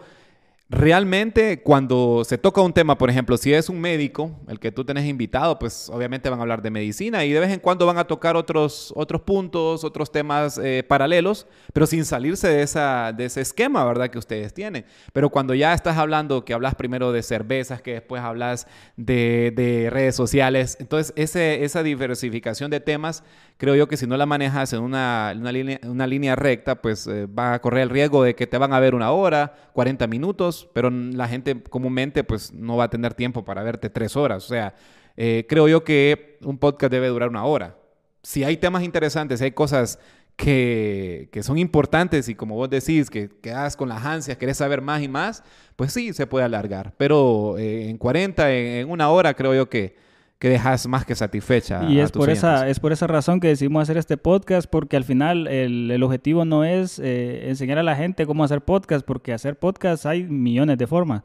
Realmente, 0.72 1.62
cuando 1.62 2.22
se 2.24 2.38
toca 2.38 2.60
un 2.60 2.72
tema, 2.72 2.96
por 2.96 3.10
ejemplo, 3.10 3.36
si 3.36 3.52
es 3.52 3.68
un 3.68 3.80
médico, 3.80 4.38
el 4.46 4.60
que 4.60 4.70
tú 4.70 4.84
tenés 4.84 5.04
invitado, 5.04 5.58
pues 5.58 5.90
obviamente 5.90 6.30
van 6.30 6.38
a 6.38 6.42
hablar 6.42 6.62
de 6.62 6.70
medicina 6.70 7.24
y 7.24 7.32
de 7.32 7.40
vez 7.40 7.50
en 7.50 7.58
cuando 7.58 7.86
van 7.86 7.98
a 7.98 8.04
tocar 8.04 8.36
otros, 8.36 8.92
otros 8.94 9.22
puntos, 9.22 9.82
otros 9.82 10.12
temas 10.12 10.58
eh, 10.58 10.84
paralelos, 10.86 11.48
pero 11.72 11.88
sin 11.88 12.04
salirse 12.04 12.46
de, 12.46 13.12
de 13.16 13.24
ese 13.24 13.40
esquema, 13.40 13.84
¿verdad? 13.84 14.10
Que 14.10 14.18
ustedes 14.18 14.54
tienen. 14.54 14.86
Pero 15.12 15.28
cuando 15.30 15.54
ya 15.54 15.74
estás 15.74 15.98
hablando, 15.98 16.44
que 16.44 16.54
hablas 16.54 16.76
primero 16.76 17.10
de 17.10 17.24
cervezas, 17.24 17.82
que 17.82 17.94
después 17.94 18.22
hablas 18.22 18.68
de, 18.96 19.52
de 19.56 19.90
redes 19.90 20.14
sociales, 20.14 20.76
entonces 20.78 21.12
esa 21.16 21.82
diversificación 21.82 22.70
de 22.70 22.78
temas, 22.78 23.24
creo 23.60 23.76
yo 23.76 23.86
que 23.88 23.98
si 23.98 24.06
no 24.06 24.16
la 24.16 24.24
manejas 24.24 24.72
en 24.72 24.80
una, 24.80 25.34
una, 25.36 25.52
línea, 25.52 25.78
una 25.84 26.06
línea 26.06 26.34
recta, 26.34 26.80
pues 26.80 27.06
eh, 27.06 27.28
a 27.36 27.58
correr 27.60 27.82
el 27.82 27.90
riesgo 27.90 28.24
de 28.24 28.34
que 28.34 28.46
te 28.46 28.56
van 28.56 28.72
a 28.72 28.80
ver 28.80 28.94
una 28.94 29.10
hora, 29.10 29.54
40 29.74 30.06
minutos 30.06 30.66
pero 30.72 30.88
la 30.88 31.28
gente 31.28 31.62
comúnmente 31.62 32.24
pues 32.24 32.54
no 32.54 32.78
va 32.78 32.84
a 32.84 32.90
tener 32.90 33.12
tiempo 33.12 33.44
para 33.44 33.62
verte 33.62 33.90
tres 33.90 34.16
horas. 34.16 34.46
O 34.46 34.48
sea, 34.48 34.74
eh, 35.14 35.44
creo 35.46 35.68
yo 35.68 35.84
que 35.84 36.38
un 36.42 36.56
podcast 36.56 36.90
debe 36.90 37.08
durar 37.08 37.28
una 37.28 37.44
hora. 37.44 37.76
Si 38.22 38.44
hay 38.44 38.56
temas 38.56 38.82
interesantes, 38.82 39.42
hay 39.42 39.52
cosas 39.52 39.98
que, 40.36 41.28
que, 41.30 41.42
son 41.42 41.58
importantes 41.58 42.30
y 42.30 42.34
como 42.34 42.54
vos 42.54 42.70
decís, 42.70 43.10
que 43.10 43.28
quedas 43.42 43.76
con 43.76 43.90
las 43.90 44.02
ansias, 44.06 44.38
querés 44.38 44.56
saber 44.56 44.80
más 44.80 45.02
y 45.02 45.08
más, 45.08 45.44
pues 45.76 45.92
sí, 45.92 46.14
se 46.14 46.26
puede 46.26 46.46
alargar. 46.46 46.94
Pero 46.96 47.58
eh, 47.58 47.90
en 47.90 47.98
40, 47.98 48.50
en, 48.54 48.90
una 48.90 49.10
hora, 49.10 49.34
creo 49.34 49.54
yo 49.54 49.68
que, 49.68 49.96
que 50.40 50.48
dejas 50.48 50.88
más 50.88 51.04
que 51.04 51.14
satisfecha. 51.14 51.84
Y 51.90 52.00
es, 52.00 52.10
por 52.10 52.30
esa, 52.30 52.66
es 52.66 52.80
por 52.80 52.92
esa 52.92 53.06
razón 53.06 53.40
que 53.40 53.48
decidimos 53.48 53.82
hacer 53.82 53.98
este 53.98 54.16
podcast, 54.16 54.68
porque 54.68 54.96
al 54.96 55.04
final 55.04 55.46
el, 55.46 55.90
el 55.90 56.02
objetivo 56.02 56.46
no 56.46 56.64
es 56.64 56.98
eh, 56.98 57.50
enseñar 57.50 57.76
a 57.76 57.82
la 57.82 57.94
gente 57.94 58.24
cómo 58.24 58.42
hacer 58.42 58.62
podcast, 58.62 59.06
porque 59.06 59.34
hacer 59.34 59.58
podcast 59.58 60.06
hay 60.06 60.24
millones 60.24 60.78
de 60.78 60.86
formas. 60.86 61.22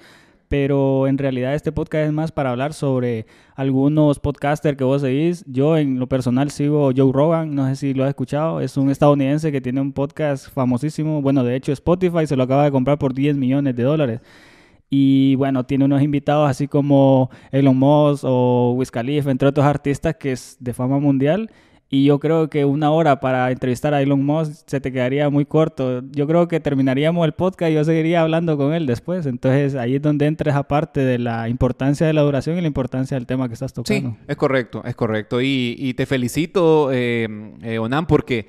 Pero 0.49 1.07
en 1.07 1.17
realidad 1.17 1.55
este 1.55 1.71
podcast 1.71 2.07
es 2.07 2.11
más 2.11 2.33
para 2.33 2.51
hablar 2.51 2.73
sobre 2.73 3.25
algunos 3.55 4.19
podcasters 4.19 4.77
que 4.77 4.83
vos 4.83 5.01
seguís. 5.01 5.45
Yo 5.47 5.77
en 5.77 5.97
lo 5.97 6.07
personal 6.07 6.51
sigo 6.51 6.91
Joe 6.95 7.13
Rogan, 7.13 7.55
no 7.55 7.67
sé 7.69 7.77
si 7.77 7.93
lo 7.93 8.03
has 8.03 8.09
escuchado. 8.09 8.59
Es 8.59 8.75
un 8.75 8.91
estadounidense 8.91 9.49
que 9.49 9.61
tiene 9.61 9.79
un 9.79 9.93
podcast 9.93 10.49
famosísimo. 10.49 11.21
Bueno, 11.21 11.45
de 11.45 11.55
hecho 11.55 11.71
Spotify 11.71 12.27
se 12.27 12.35
lo 12.35 12.43
acaba 12.43 12.65
de 12.65 12.71
comprar 12.71 12.99
por 12.99 13.13
10 13.13 13.37
millones 13.37 13.77
de 13.77 13.83
dólares. 13.83 14.19
Y 14.97 15.35
bueno, 15.35 15.65
tiene 15.65 15.83
unos 15.83 16.01
invitados 16.01 16.49
así 16.49 16.69
como 16.69 17.29
Elon 17.51 17.75
Musk 17.75 18.23
o 18.25 18.75
Wiz 18.77 18.91
Khalifa, 18.91 19.29
entre 19.29 19.49
otros 19.49 19.65
artistas 19.65 20.15
que 20.15 20.31
es 20.31 20.55
de 20.61 20.73
fama 20.73 20.99
mundial. 20.99 21.51
Y 21.89 22.05
yo 22.05 22.17
creo 22.17 22.49
que 22.49 22.63
una 22.63 22.91
hora 22.91 23.19
para 23.19 23.51
entrevistar 23.51 23.93
a 23.93 24.01
Elon 24.01 24.23
Musk 24.23 24.63
se 24.65 24.79
te 24.79 24.93
quedaría 24.93 25.29
muy 25.29 25.45
corto. 25.45 26.01
Yo 26.11 26.27
creo 26.27 26.47
que 26.47 26.61
terminaríamos 26.61 27.25
el 27.25 27.33
podcast 27.33 27.71
y 27.71 27.75
yo 27.75 27.83
seguiría 27.83 28.21
hablando 28.21 28.55
con 28.55 28.73
él 28.73 28.85
después. 28.85 29.25
Entonces 29.25 29.75
ahí 29.75 29.95
es 29.95 30.01
donde 30.01 30.27
entra 30.27 30.51
esa 30.51 30.63
parte 30.63 31.01
de 31.01 31.19
la 31.19 31.49
importancia 31.49 32.07
de 32.07 32.13
la 32.13 32.21
duración 32.21 32.57
y 32.57 32.61
la 32.61 32.67
importancia 32.67 33.15
del 33.15 33.25
tema 33.25 33.49
que 33.49 33.55
estás 33.55 33.73
tocando. 33.73 34.11
Sí, 34.11 34.17
es 34.29 34.35
correcto, 34.37 34.81
es 34.85 34.95
correcto. 34.95 35.41
Y, 35.41 35.93
te 35.97 36.05
felicito, 36.05 36.89
eh, 36.93 37.27
eh, 37.63 37.79
Onan, 37.79 38.07
porque 38.07 38.47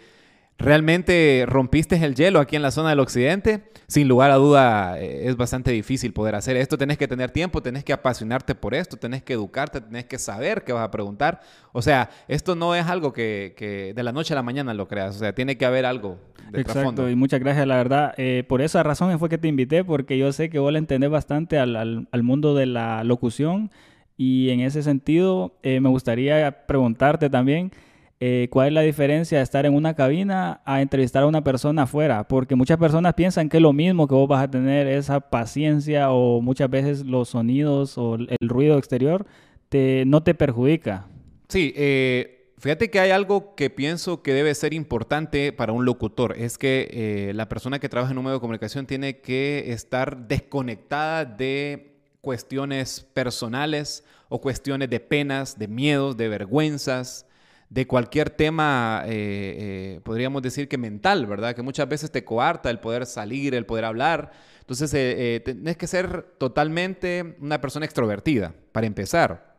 realmente 0.59 1.45
rompiste 1.47 1.97
el 1.97 2.15
hielo 2.15 2.41
aquí 2.41 2.57
en 2.57 2.63
la 2.63 2.71
zona 2.71 2.91
del 2.91 3.01
occidente. 3.01 3.65
Sin 3.89 4.09
lugar 4.09 4.31
a 4.31 4.37
duda 4.37 4.99
eh, 4.99 5.29
es 5.29 5.37
bastante 5.37 5.71
difícil 5.71 6.13
poder 6.13 6.35
hacer 6.35 6.57
esto. 6.57 6.79
Tenés 6.79 6.99
que 6.99 7.07
tener 7.07 7.31
tiempo, 7.31 7.63
tenés 7.63 7.85
que 7.85 7.93
apasionarte 7.93 8.55
por 8.55 8.75
esto, 8.75 8.97
tenés 8.97 9.23
que 9.23 9.35
educarte, 9.35 9.81
tenés 9.81 10.07
que 10.07 10.19
saber 10.19 10.65
qué 10.65 10.73
vas 10.73 10.85
a 10.85 10.91
preguntar. 10.91 11.41
O 11.73 11.83
sea, 11.83 12.11
esto 12.29 12.57
no 12.57 12.75
es 12.75 12.87
algo 12.87 13.13
que, 13.13 13.93
de 13.95 14.03
la 14.03 14.13
noche 14.13 14.35
a 14.35 14.37
la 14.37 14.43
mañana 14.43 14.75
lo 14.75 14.89
creas. 14.89 15.17
O 15.17 15.19
sea, 15.19 15.35
tiene 15.35 15.57
que 15.57 15.67
haber 15.67 15.85
algo 15.85 16.19
de 16.51 16.61
Exacto, 16.61 17.11
y 17.11 17.17
muchas 17.17 17.41
gracias, 17.41 17.67
la 17.67 17.77
verdad. 17.77 18.15
Eh, 18.17 18.45
por 18.49 18.63
esa 18.63 18.83
razón 18.83 19.17
fue 19.19 19.29
que 19.29 19.39
te 19.39 19.49
invité, 19.49 19.85
porque 19.85 20.17
yo 20.17 20.33
sé 20.33 20.49
que 20.49 20.59
vos 20.59 20.73
le 20.73 20.79
entendés 20.79 21.11
bastante 21.11 21.59
al, 21.59 22.07
mundo 22.23 22.55
de 22.55 22.67
la 22.67 23.05
locución. 23.05 23.71
Y 24.17 24.49
en 24.49 24.61
ese 24.61 24.83
sentido, 24.83 25.59
eh, 25.63 25.81
me 25.81 25.91
gustaría 25.91 26.67
preguntarte 26.67 27.29
también 27.29 27.71
eh, 28.19 28.49
cuál 28.51 28.69
es 28.69 28.73
la 28.73 28.81
diferencia 28.81 29.39
de 29.39 29.45
estar 29.45 29.67
en 29.67 29.75
una 29.75 29.95
cabina 29.95 30.63
a 30.65 30.81
entrevistar 30.81 31.25
a 31.25 31.27
una 31.27 31.45
persona 31.45 31.83
afuera, 31.83 32.27
porque 32.27 32.57
muchas 32.57 32.79
personas 32.79 33.13
piensan 33.13 33.51
que 33.51 33.59
es 33.59 33.63
lo 33.63 33.75
mismo 33.75 34.09
que 34.09 34.15
vos 34.15 34.27
vas 34.27 34.43
a 34.43 34.51
tener 34.51 34.87
esa 34.87 35.21
paciencia 35.21 36.11
o 36.11 36.41
muchas 36.41 36.71
veces 36.71 37.05
los 37.05 37.29
sonidos 37.29 37.99
o 37.99 38.15
el 38.15 38.49
ruido 38.49 38.79
exterior 38.79 39.27
te, 39.69 40.05
no 40.07 40.23
te 40.23 40.35
perjudica. 40.35 41.07
Sí, 41.49 41.75
eh, 41.77 42.53
fíjate 42.57 42.91
que 42.91 43.01
hay 43.01 43.11
algo 43.11 43.55
que 43.55 43.69
pienso 43.69 44.23
que 44.23 44.33
debe 44.33 44.55
ser 44.55 44.73
importante 44.73 45.53
para 45.53 45.73
un 45.73 45.85
locutor, 45.85 46.37
es 46.39 46.57
que 46.57 46.89
eh, 46.91 47.33
la 47.35 47.51
persona 47.51 47.79
que 47.79 47.91
trabaja 47.91 48.13
en 48.13 48.19
un 48.19 48.25
medio 48.25 48.37
de 48.37 48.41
comunicación 48.41 48.87
tiene 48.87 49.21
que 49.21 49.73
estar 49.73 50.27
desconectada 50.27 51.27
de 51.27 51.99
cuestiones 52.23 53.07
personales 53.13 54.05
o 54.31 54.41
cuestiones 54.41 54.89
de 54.89 55.01
penas, 55.01 55.59
de 55.59 55.69
miedos, 55.69 56.17
de 56.17 56.29
vergüenzas, 56.29 57.26
de 57.69 57.87
cualquier 57.87 58.31
tema, 58.31 59.03
eh, 59.07 59.97
eh, 59.97 60.01
podríamos 60.05 60.43
decir 60.43 60.69
que 60.69 60.79
mental, 60.79 61.27
¿verdad? 61.27 61.55
Que 61.55 61.63
muchas 61.63 61.89
veces 61.89 62.11
te 62.11 62.25
coarta 62.25 62.71
el 62.71 62.79
poder 62.79 63.07
salir, 63.07 63.55
el 63.55 63.67
poder 63.67 63.85
hablar. 63.85 64.31
Entonces, 64.61 64.91
eh, 64.95 65.41
tenés 65.45 65.77
que 65.77 65.87
ser 65.87 66.23
totalmente 66.39 67.37
una 67.41 67.61
persona 67.61 67.85
extrovertida, 67.85 68.55
para 68.73 68.87
empezar. 68.87 69.57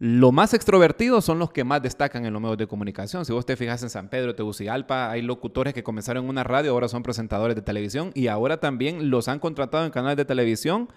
Lo 0.00 0.30
más 0.30 0.54
extrovertidos 0.54 1.24
son 1.24 1.40
los 1.40 1.50
que 1.50 1.64
más 1.64 1.82
destacan 1.82 2.24
en 2.24 2.32
los 2.32 2.40
medios 2.40 2.58
de 2.58 2.68
comunicación. 2.68 3.24
Si 3.24 3.32
vos 3.32 3.44
te 3.44 3.56
fijas 3.56 3.82
en 3.82 3.90
San 3.90 4.08
Pedro, 4.08 4.36
Tegucigalpa, 4.36 5.10
hay 5.10 5.22
locutores 5.22 5.74
que 5.74 5.82
comenzaron 5.82 6.24
en 6.24 6.30
una 6.30 6.44
radio, 6.44 6.70
ahora 6.70 6.86
son 6.86 7.02
presentadores 7.02 7.56
de 7.56 7.62
televisión 7.62 8.12
y 8.14 8.28
ahora 8.28 8.60
también 8.60 9.10
los 9.10 9.26
han 9.26 9.40
contratado 9.40 9.84
en 9.84 9.90
canales 9.90 10.16
de 10.16 10.24
televisión 10.24 10.88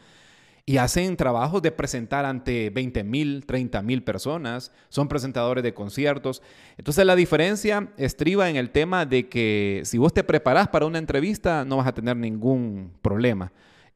y 0.66 0.78
hacen 0.78 1.18
trabajos 1.18 1.62
de 1.62 1.72
presentar 1.72 2.26
ante 2.26 2.70
20 2.70 3.04
mil, 3.04 3.46
30 3.46 3.82
mil 3.82 4.04
personas, 4.04 4.72
son 4.90 5.08
presentadores 5.08 5.64
de 5.64 5.74
conciertos. 5.74 6.42
Entonces 6.78 7.06
la 7.06 7.16
diferencia 7.16 7.92
estriba 7.98 8.50
en 8.50 8.56
el 8.56 8.70
tema 8.70 9.06
de 9.06 9.28
que 9.28 9.82
si 9.86 9.98
vos 9.98 10.14
te 10.14 10.24
preparás 10.24 10.68
para 10.68 10.86
una 10.86 11.00
entrevista 11.00 11.66
no 11.66 11.78
vas 11.78 11.88
a 11.88 11.94
tener 11.94 12.16
ningún 12.16 12.94
problema. 13.02 13.52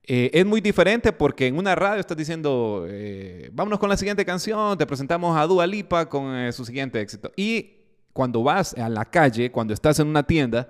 Eh, 0.07 0.29
es 0.33 0.45
muy 0.45 0.61
diferente 0.61 1.11
porque 1.11 1.47
en 1.47 1.57
una 1.57 1.73
radio 1.73 1.99
estás 1.99 2.17
diciendo, 2.17 2.85
eh, 2.87 3.49
vámonos 3.53 3.79
con 3.79 3.89
la 3.89 3.97
siguiente 3.97 4.23
canción, 4.23 4.77
te 4.77 4.85
presentamos 4.85 5.35
a 5.35 5.47
Dua 5.47 5.65
Lipa 5.65 6.07
con 6.07 6.35
eh, 6.35 6.51
su 6.51 6.63
siguiente 6.63 7.01
éxito. 7.01 7.31
Y 7.35 7.71
cuando 8.13 8.43
vas 8.43 8.75
a 8.75 8.87
la 8.87 9.05
calle, 9.05 9.51
cuando 9.51 9.73
estás 9.73 9.99
en 9.99 10.07
una 10.07 10.23
tienda, 10.23 10.69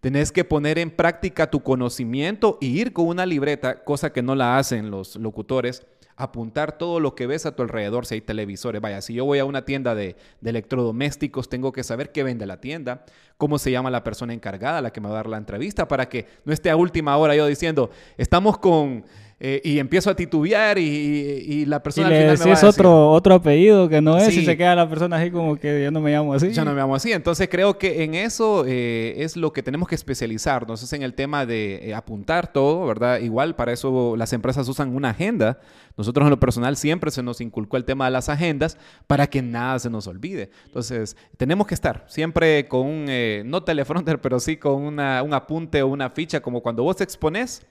tenés 0.00 0.32
que 0.32 0.44
poner 0.44 0.78
en 0.78 0.90
práctica 0.90 1.50
tu 1.50 1.62
conocimiento 1.62 2.58
y 2.60 2.80
ir 2.80 2.92
con 2.92 3.06
una 3.06 3.26
libreta, 3.26 3.84
cosa 3.84 4.12
que 4.12 4.22
no 4.22 4.34
la 4.34 4.58
hacen 4.58 4.90
los 4.90 5.16
locutores 5.16 5.86
apuntar 6.18 6.76
todo 6.76 6.98
lo 6.98 7.14
que 7.14 7.28
ves 7.28 7.46
a 7.46 7.54
tu 7.54 7.62
alrededor, 7.62 8.04
si 8.04 8.16
hay 8.16 8.20
televisores. 8.20 8.82
Vaya, 8.82 9.00
si 9.00 9.14
yo 9.14 9.24
voy 9.24 9.38
a 9.38 9.44
una 9.44 9.64
tienda 9.64 9.94
de, 9.94 10.16
electrodomésticos, 10.44 11.48
tengo 11.48 11.70
que 11.70 11.84
saber 11.84 12.10
qué 12.10 12.24
vende 12.24 12.44
la 12.44 12.60
tienda, 12.60 13.04
cómo 13.36 13.56
se 13.56 13.70
llama 13.70 13.88
la 13.88 14.02
persona 14.02 14.34
encargada, 14.34 14.82
la 14.82 14.92
que 14.92 15.00
me 15.00 15.06
va 15.06 15.14
a 15.14 15.18
dar 15.18 15.28
la 15.28 15.36
entrevista, 15.36 15.86
para 15.86 16.08
que 16.08 16.26
no 16.44 16.52
esté 16.52 16.70
a 16.70 16.76
última 16.76 17.16
hora 17.16 17.36
yo 17.36 17.46
diciendo, 17.46 17.90
estamos 18.16 18.58
con 18.58 19.04
eh, 19.40 19.60
y 19.62 19.78
empiezo 19.78 20.10
a 20.10 20.16
titubear 20.16 20.78
y, 20.78 21.64
la 21.66 21.80
persona 21.80 22.08
y 22.08 22.10
le 22.10 22.28
al 22.30 22.38
final 22.38 22.58
otro, 22.64 23.10
otro 23.12 23.34
apellido 23.34 23.88
que 23.88 24.00
no 24.00 24.18
es 24.18 24.36
y 24.36 24.44
se 24.44 24.56
queda 24.56 24.74
la 24.74 24.88
persona 24.88 25.16
así 25.16 25.30
como 25.30 25.54
que 25.56 25.84
yo 25.84 25.92
no 25.92 26.00
me 26.00 26.10
llamo 26.10 26.34
así. 26.34 26.50
Yo 26.50 26.64
no 26.64 26.72
me 26.72 26.80
llamo 26.80 26.96
así. 26.96 27.12
Entonces 27.12 27.48
creo 27.48 27.78
que 27.78 28.02
en 28.02 28.14
eso 28.16 28.64
eh, 28.66 29.14
es 29.18 29.36
lo 29.36 29.52
que 29.52 29.62
tenemos 29.62 29.86
que 29.86 29.94
especializarnos, 29.94 30.82
es 30.82 30.92
en 30.92 31.02
el 31.02 31.14
tema 31.14 31.46
de 31.46 31.88
eh, 31.88 31.94
apuntar 31.94 32.52
todo, 32.52 32.84
¿verdad? 32.84 33.20
Igual 33.20 33.54
para 33.54 33.72
eso 33.72 34.16
las 34.16 34.32
empresas 34.32 34.68
usan 34.68 34.92
una 34.92 35.10
agenda. 35.10 35.60
Nosotros 35.96 36.24
en 36.26 36.30
lo 36.30 36.40
personal 36.40 36.76
siempre 36.76 37.12
se 37.12 37.22
nos 37.22 37.40
inculcó 37.40 37.76
el 37.76 37.84
tema 37.84 38.06
de 38.06 38.10
las 38.10 38.28
agendas 38.28 38.76
para 39.06 39.28
que 39.28 39.40
nada 39.40 39.78
se 39.78 39.88
nos 39.88 40.08
olvide. 40.08 40.50
Entonces 40.66 41.16
tenemos 41.36 41.68
que 41.68 41.74
estar 41.74 42.04
siempre 42.08 42.66
con 42.66 42.86
un, 42.86 43.06
no 43.44 43.62
teleprompter, 43.62 44.20
pero 44.20 44.40
sí 44.40 44.56
con 44.56 44.82
una, 44.82 45.22
un 45.22 45.32
apunte 45.32 45.80
o 45.82 45.86
una 45.86 46.10
ficha, 46.10 46.40
como 46.40 46.60
cuando 46.60 46.82
vos 46.82 46.96
te 46.96 47.04
expones 47.04 47.64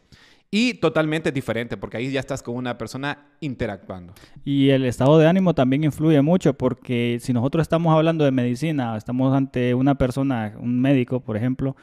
y 0.49 0.75
totalmente 0.75 1.31
diferente, 1.31 1.75
porque 1.75 1.97
ahí 1.97 2.11
ya 2.11 2.19
estás 2.19 2.41
con 2.41 2.55
una 2.55 2.77
persona 2.77 3.25
interactuando. 3.41 4.13
Y 4.45 4.69
el 4.69 4.85
estado 4.85 5.17
de 5.17 5.27
ánimo 5.27 5.53
también 5.53 5.83
influye 5.83 6.21
mucho, 6.21 6.53
porque 6.53 7.17
si 7.21 7.33
nosotros 7.33 7.63
estamos 7.63 7.93
hablando 7.93 8.23
de 8.23 8.31
medicina, 8.31 8.95
estamos 8.95 9.35
ante 9.35 9.73
una 9.73 9.95
persona, 9.95 10.53
un 10.59 10.79
médico, 10.79 11.19
por 11.19 11.35
ejemplo, 11.35 11.75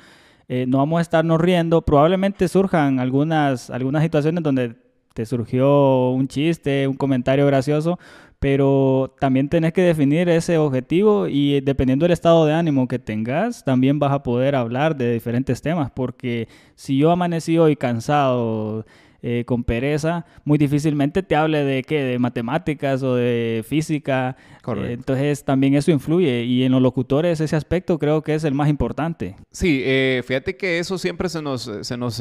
eh, 0.49 0.67
no 0.69 0.79
vamos 0.79 0.99
a 0.99 1.03
estarnos 1.03 1.41
riendo, 1.41 1.83
probablemente 1.83 2.49
surjan 2.49 3.01
algunas, 3.01 3.71
algunas 3.71 4.03
situaciones 4.03 4.43
donde 4.43 4.77
te 5.15 5.25
surgió 5.25 6.11
un 6.11 6.29
chiste, 6.29 6.87
un 6.87 6.97
comentario 6.97 7.47
gracioso, 7.47 7.99
pero 8.41 9.15
también 9.21 9.49
tenés 9.49 9.73
que 9.73 9.81
definir 9.81 10.29
ese 10.29 10.59
objetivo 10.59 11.29
y 11.29 11.61
dependiendo 11.61 12.05
del 12.05 12.13
estado 12.13 12.45
de 12.45 12.53
ánimo 12.53 12.87
que 12.89 12.99
tengas, 12.99 13.65
también 13.65 13.99
vas 13.99 14.13
a 14.13 14.23
poder 14.23 14.55
hablar 14.55 14.97
de 14.97 15.15
diferentes 15.15 15.63
temas, 15.63 15.91
porque 15.93 16.49
si 16.75 16.99
yo 16.99 17.11
amanecí 17.11 17.57
hoy 17.57 17.77
cansado, 17.77 18.85
eh, 19.27 19.45
con 19.47 19.65
pereza, 19.65 20.27
muy 20.45 20.59
difícilmente 20.59 21.23
te 21.23 21.35
hable 21.35 21.65
de 21.65 21.83
qué, 21.83 22.03
de 22.03 22.19
matemáticas 22.19 23.03
o 23.03 23.15
de 23.15 23.65
física. 23.67 24.37
Eh, 24.67 24.93
entonces 24.93 25.43
también 25.43 25.75
eso 25.75 25.91
influye 25.91 26.45
y 26.45 26.63
en 26.63 26.73
los 26.73 26.83
locutores 26.83 27.41
ese 27.41 27.57
aspecto 27.57 27.99
creo 27.99 28.21
que 28.21 28.35
es 28.35 28.45
el 28.45 28.53
más 28.53 28.69
importante. 28.69 29.37
Sí, 29.51 29.81
eh, 29.83 30.23
fíjate 30.27 30.59
que 30.59 30.79
eso 30.79 30.99
siempre 30.99 31.31
se 31.31 31.41
nos, 31.41 31.71
se 31.81 31.97
nos 31.97 32.21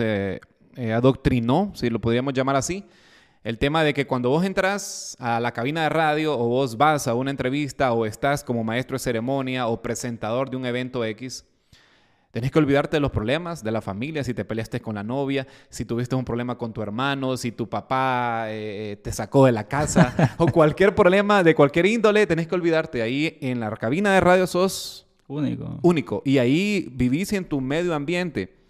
adoctrinó, 0.77 1.71
si 1.75 1.89
lo 1.89 1.99
podríamos 1.99 2.33
llamar 2.33 2.55
así 2.55 2.85
el 3.43 3.57
tema 3.57 3.83
de 3.83 3.93
que 3.93 4.07
cuando 4.07 4.29
vos 4.29 4.45
entras 4.45 5.17
a 5.19 5.39
la 5.39 5.51
cabina 5.51 5.83
de 5.83 5.89
radio 5.89 6.37
o 6.37 6.47
vos 6.47 6.77
vas 6.77 7.07
a 7.07 7.13
una 7.13 7.29
entrevista 7.29 7.91
o 7.91 8.05
estás 8.05 8.43
como 8.43 8.63
maestro 8.63 8.95
de 8.95 8.99
ceremonia 8.99 9.67
o 9.67 9.81
presentador 9.81 10.49
de 10.49 10.55
un 10.55 10.65
evento 10.65 11.03
X, 11.03 11.45
tenés 12.31 12.51
que 12.51 12.59
olvidarte 12.59 12.95
de 12.95 13.01
los 13.01 13.11
problemas 13.11 13.61
de 13.61 13.71
la 13.71 13.81
familia, 13.81 14.23
si 14.23 14.33
te 14.33 14.45
peleaste 14.45 14.79
con 14.79 14.95
la 14.95 15.03
novia, 15.03 15.45
si 15.69 15.83
tuviste 15.83 16.15
un 16.15 16.23
problema 16.23 16.57
con 16.57 16.71
tu 16.71 16.81
hermano, 16.81 17.35
si 17.35 17.51
tu 17.51 17.67
papá 17.67 18.45
eh, 18.47 18.97
te 19.03 19.11
sacó 19.11 19.45
de 19.45 19.51
la 19.51 19.67
casa 19.67 20.35
o 20.37 20.47
cualquier 20.47 20.95
problema 20.95 21.43
de 21.43 21.53
cualquier 21.53 21.85
índole, 21.85 22.25
tenés 22.25 22.47
que 22.47 22.55
olvidarte. 22.55 23.01
Ahí 23.01 23.37
en 23.41 23.59
la 23.59 23.69
cabina 23.71 24.13
de 24.13 24.21
radio 24.21 24.47
sos 24.47 25.05
único. 25.27 25.79
Único. 25.81 26.21
Y 26.23 26.37
ahí 26.37 26.89
vivís 26.93 27.33
en 27.33 27.43
tu 27.43 27.59
medio 27.59 27.93
ambiente. 27.93 28.62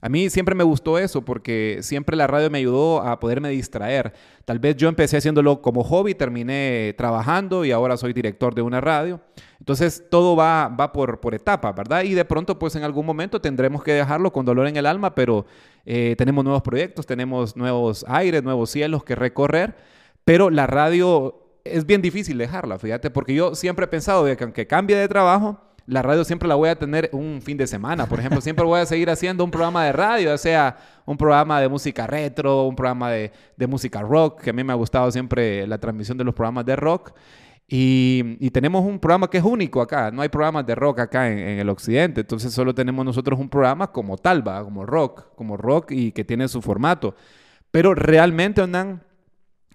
A 0.00 0.08
mí 0.08 0.30
siempre 0.30 0.54
me 0.54 0.64
gustó 0.64 0.98
eso 0.98 1.22
porque 1.22 1.78
siempre 1.82 2.16
la 2.16 2.26
radio 2.26 2.50
me 2.50 2.58
ayudó 2.58 3.02
a 3.02 3.20
poderme 3.20 3.50
distraer. 3.50 4.14
Tal 4.44 4.58
vez 4.58 4.76
yo 4.76 4.88
empecé 4.88 5.18
haciéndolo 5.18 5.60
como 5.60 5.84
hobby, 5.84 6.14
terminé 6.14 6.94
trabajando 6.96 7.64
y 7.64 7.72
ahora 7.72 7.96
soy 7.96 8.12
director 8.12 8.54
de 8.54 8.62
una 8.62 8.80
radio. 8.80 9.20
Entonces 9.58 10.04
todo 10.10 10.36
va, 10.36 10.68
va 10.68 10.92
por, 10.92 11.20
por 11.20 11.34
etapas, 11.34 11.74
¿verdad? 11.74 12.02
Y 12.04 12.14
de 12.14 12.24
pronto 12.24 12.58
pues 12.58 12.74
en 12.76 12.82
algún 12.82 13.04
momento 13.04 13.40
tendremos 13.40 13.82
que 13.82 13.92
dejarlo 13.92 14.32
con 14.32 14.46
dolor 14.46 14.66
en 14.66 14.76
el 14.76 14.86
alma, 14.86 15.14
pero 15.14 15.44
eh, 15.84 16.14
tenemos 16.16 16.44
nuevos 16.44 16.62
proyectos, 16.62 17.04
tenemos 17.06 17.56
nuevos 17.56 18.04
aires, 18.08 18.42
nuevos 18.42 18.70
cielos 18.70 19.04
que 19.04 19.14
recorrer, 19.14 19.76
pero 20.24 20.48
la 20.48 20.66
radio 20.66 21.40
es 21.64 21.84
bien 21.86 22.00
difícil 22.00 22.38
dejarla, 22.38 22.78
fíjate, 22.78 23.10
porque 23.10 23.34
yo 23.34 23.54
siempre 23.54 23.84
he 23.84 23.88
pensado 23.88 24.24
que 24.24 24.44
aunque 24.44 24.66
cambie 24.66 24.96
de 24.96 25.08
trabajo, 25.08 25.60
la 25.90 26.02
radio 26.02 26.24
siempre 26.24 26.48
la 26.48 26.54
voy 26.54 26.68
a 26.68 26.76
tener 26.76 27.10
un 27.12 27.42
fin 27.42 27.56
de 27.56 27.66
semana. 27.66 28.06
Por 28.06 28.20
ejemplo, 28.20 28.40
siempre 28.40 28.64
voy 28.64 28.80
a 28.80 28.86
seguir 28.86 29.10
haciendo 29.10 29.44
un 29.44 29.50
programa 29.50 29.84
de 29.84 29.92
radio, 29.92 30.38
sea 30.38 30.76
un 31.04 31.16
programa 31.16 31.60
de 31.60 31.68
música 31.68 32.06
retro, 32.06 32.62
un 32.62 32.76
programa 32.76 33.10
de, 33.10 33.32
música 33.66 34.00
rock, 34.00 34.42
que 34.42 34.50
a 34.50 34.52
mí 34.52 34.62
me 34.62 34.72
ha 34.72 34.76
gustado 34.76 35.10
siempre 35.10 35.66
la 35.66 35.78
transmisión 35.78 36.16
de 36.16 36.22
los 36.22 36.32
programas 36.32 36.64
de 36.64 36.76
rock. 36.76 37.12
Y, 37.66 38.50
tenemos 38.50 38.84
un 38.84 39.00
programa 39.00 39.28
que 39.28 39.38
es 39.38 39.44
único 39.44 39.80
acá. 39.80 40.12
No 40.12 40.22
hay 40.22 40.28
programas 40.28 40.64
de 40.64 40.76
rock 40.76 41.00
acá 41.00 41.28
en, 41.28 41.58
el 41.58 41.68
occidente. 41.68 42.20
Entonces 42.20 42.52
solo 42.52 42.72
tenemos 42.72 43.04
nosotros 43.04 43.38
un 43.40 43.48
programa 43.48 43.90
como 43.90 44.16
tal, 44.16 44.46
¿va? 44.46 44.62
como 44.62 44.86
rock, 44.86 45.34
como 45.34 45.56
rock 45.56 45.90
y 45.90 46.12
que 46.12 46.24
tiene 46.24 46.46
su 46.46 46.62
formato. 46.62 47.16
Pero 47.72 47.94
realmente, 47.94 48.62
andan 48.62 49.02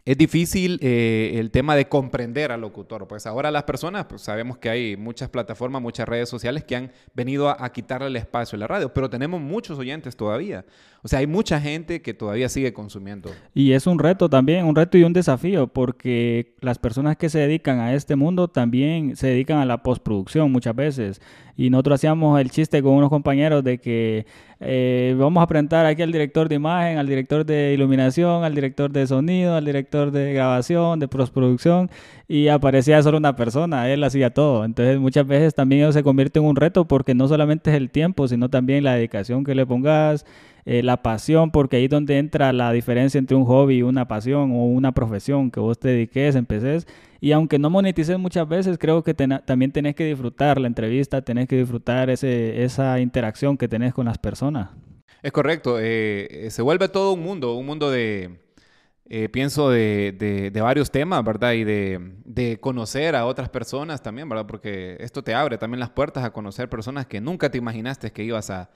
es 0.05 0.19
difícil 0.19 0.77
eh, 0.83 1.31
el 1.35 1.49
tema 1.49 1.75
de 1.75 1.89
comprender 1.89 2.51
al 2.51 2.61
locutor. 2.61 3.07
Pues 3.07 3.25
ahora 3.25 3.49
las 3.49 3.63
personas, 3.63 4.05
pues 4.05 4.21
sabemos 4.21 4.59
que 4.59 4.69
hay 4.69 4.95
muchas 4.95 5.29
plataformas, 5.29 5.81
muchas 5.81 6.07
redes 6.07 6.29
sociales 6.29 6.63
que 6.63 6.75
han 6.75 6.91
venido 7.15 7.49
a, 7.49 7.67
quitarle 7.73 8.07
el 8.07 8.15
espacio 8.15 8.55
a 8.55 8.59
la 8.59 8.67
radio, 8.67 8.93
pero 8.93 9.09
tenemos 9.09 9.41
muchos 9.41 9.79
oyentes 9.79 10.15
todavía. 10.15 10.63
O 11.01 11.07
sea, 11.07 11.19
hay 11.19 11.27
mucha 11.27 11.59
gente 11.59 12.03
que 12.03 12.13
todavía 12.13 12.49
sigue 12.49 12.71
consumiendo. 12.71 13.31
Y 13.55 13.71
es 13.71 13.87
un 13.87 13.97
reto 13.97 14.29
también, 14.29 14.65
un 14.65 14.75
reto 14.75 14.95
y 14.97 15.03
un 15.03 15.13
desafío, 15.13 15.67
porque 15.67 16.53
las 16.61 16.77
personas 16.77 17.17
que 17.17 17.29
se 17.29 17.39
dedican 17.39 17.79
a 17.79 17.95
este 17.95 18.15
mundo 18.15 18.47
también 18.47 19.15
se 19.15 19.27
dedican 19.27 19.57
a 19.57 19.65
la 19.65 19.81
postproducción 19.81 20.51
muchas 20.51 20.75
veces. 20.75 21.21
Y 21.57 21.69
nosotros 21.69 21.95
hacíamos 21.99 22.39
el 22.39 22.51
chiste 22.51 22.81
con 22.81 22.93
unos 22.93 23.09
compañeros 23.09 23.63
de 23.63 23.77
que 23.77 24.25
eh, 24.59 25.15
vamos 25.17 25.41
a 25.41 25.47
presentar 25.47 25.85
aquí 25.85 26.01
al 26.01 26.11
director 26.11 26.49
de 26.49 26.55
imagen, 26.55 26.97
al 26.97 27.07
director 27.07 27.45
de 27.45 27.73
iluminación, 27.73 28.43
al 28.43 28.53
director 28.55 28.91
de 28.91 29.07
sonido, 29.07 29.55
al 29.55 29.65
director 29.65 30.11
de 30.11 30.33
grabación, 30.33 30.99
de 30.99 31.07
postproducción, 31.07 31.89
y 32.27 32.47
aparecía 32.47 33.01
solo 33.03 33.17
una 33.17 33.35
persona, 33.35 33.89
él 33.91 34.03
hacía 34.03 34.31
todo. 34.31 34.65
Entonces 34.65 34.99
muchas 34.99 35.27
veces 35.27 35.53
también 35.53 35.83
eso 35.83 35.91
se 35.91 36.03
convierte 36.03 36.39
en 36.39 36.45
un 36.45 36.55
reto 36.55 36.87
porque 36.87 37.13
no 37.13 37.27
solamente 37.27 37.69
es 37.71 37.77
el 37.77 37.91
tiempo, 37.91 38.27
sino 38.27 38.49
también 38.49 38.83
la 38.83 38.95
dedicación 38.95 39.43
que 39.43 39.53
le 39.53 39.65
pongas, 39.65 40.25
eh, 40.65 40.81
la 40.81 41.03
pasión, 41.03 41.51
porque 41.51 41.77
ahí 41.77 41.85
es 41.85 41.89
donde 41.89 42.17
entra 42.17 42.51
la 42.51 42.71
diferencia 42.71 43.19
entre 43.19 43.37
un 43.37 43.45
hobby 43.45 43.77
y 43.77 43.81
una 43.83 44.07
pasión 44.07 44.51
o 44.51 44.65
una 44.65 44.93
profesión 44.93 45.51
que 45.51 45.59
vos 45.59 45.77
te 45.77 45.89
dediques, 45.89 46.35
empeces. 46.35 46.87
Y 47.21 47.31
aunque 47.31 47.59
no 47.59 47.69
monetices 47.69 48.17
muchas 48.17 48.47
veces, 48.47 48.77
creo 48.77 49.03
que 49.03 49.13
también 49.13 49.71
tenés 49.71 49.95
que 49.95 50.05
disfrutar 50.05 50.59
la 50.59 50.67
entrevista, 50.67 51.21
tenés 51.21 51.47
que 51.47 51.57
disfrutar 51.57 52.09
ese, 52.09 52.63
esa 52.63 52.99
interacción 52.99 53.57
que 53.57 53.67
tenés 53.67 53.93
con 53.93 54.05
las 54.05 54.17
personas. 54.17 54.69
Es 55.21 55.31
correcto, 55.31 55.79
eh, 55.79 56.27
eh, 56.29 56.51
se 56.51 56.61
vuelve 56.61 56.87
todo 56.87 57.13
un 57.13 57.23
mundo, 57.23 57.55
un 57.55 57.65
mundo 57.65 57.89
de, 57.89 58.44
pienso, 59.31 59.69
de, 59.69 60.51
de, 60.51 60.61
varios 60.61 60.91
temas, 60.91 61.23
¿verdad? 61.23 61.53
Y 61.53 61.63
de, 61.63 62.13
de, 62.25 62.59
conocer 62.59 63.15
a 63.15 63.25
otras 63.25 63.49
personas 63.49 64.01
también, 64.01 64.27
¿verdad? 64.27 64.47
Porque 64.47 64.97
esto 64.99 65.23
te 65.23 65.33
abre 65.33 65.57
también 65.57 65.79
las 65.79 65.91
puertas 65.91 66.23
a 66.23 66.31
conocer 66.31 66.69
personas 66.69 67.05
que 67.05 67.21
nunca 67.21 67.49
te 67.49 67.57
imaginaste 67.57 68.11
que 68.11 68.23
ibas 68.23 68.49
a, 68.49 68.69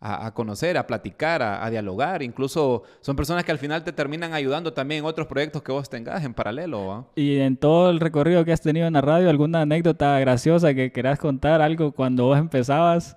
a, 0.00 0.32
conocer, 0.32 0.78
a 0.78 0.86
platicar, 0.86 1.42
a, 1.42 1.68
dialogar. 1.70 2.22
Incluso 2.22 2.84
son 3.00 3.16
personas 3.16 3.44
que 3.44 3.52
al 3.52 3.58
final 3.58 3.84
te 3.84 3.92
terminan 3.92 4.32
ayudando 4.32 4.72
también 4.72 5.00
en 5.00 5.04
otros 5.06 5.26
proyectos 5.26 5.62
que 5.62 5.72
vos 5.72 5.88
tengas 5.88 6.24
en 6.24 6.34
paralelo. 6.34 7.10
Y 7.16 7.38
en 7.38 7.56
todo 7.56 7.90
el 7.90 8.00
recorrido 8.00 8.44
que 8.44 8.52
has 8.52 8.60
tenido 8.60 8.86
en 8.86 8.92
la 8.92 9.00
radio, 9.00 9.28
¿alguna 9.28 9.62
anécdota 9.62 10.18
graciosa 10.20 10.74
que 10.74 10.92
quieras 10.92 11.18
contar? 11.18 11.60
¿Algo 11.60 11.92
cuando 11.92 12.26
vos 12.26 12.38
empezabas? 12.38 13.16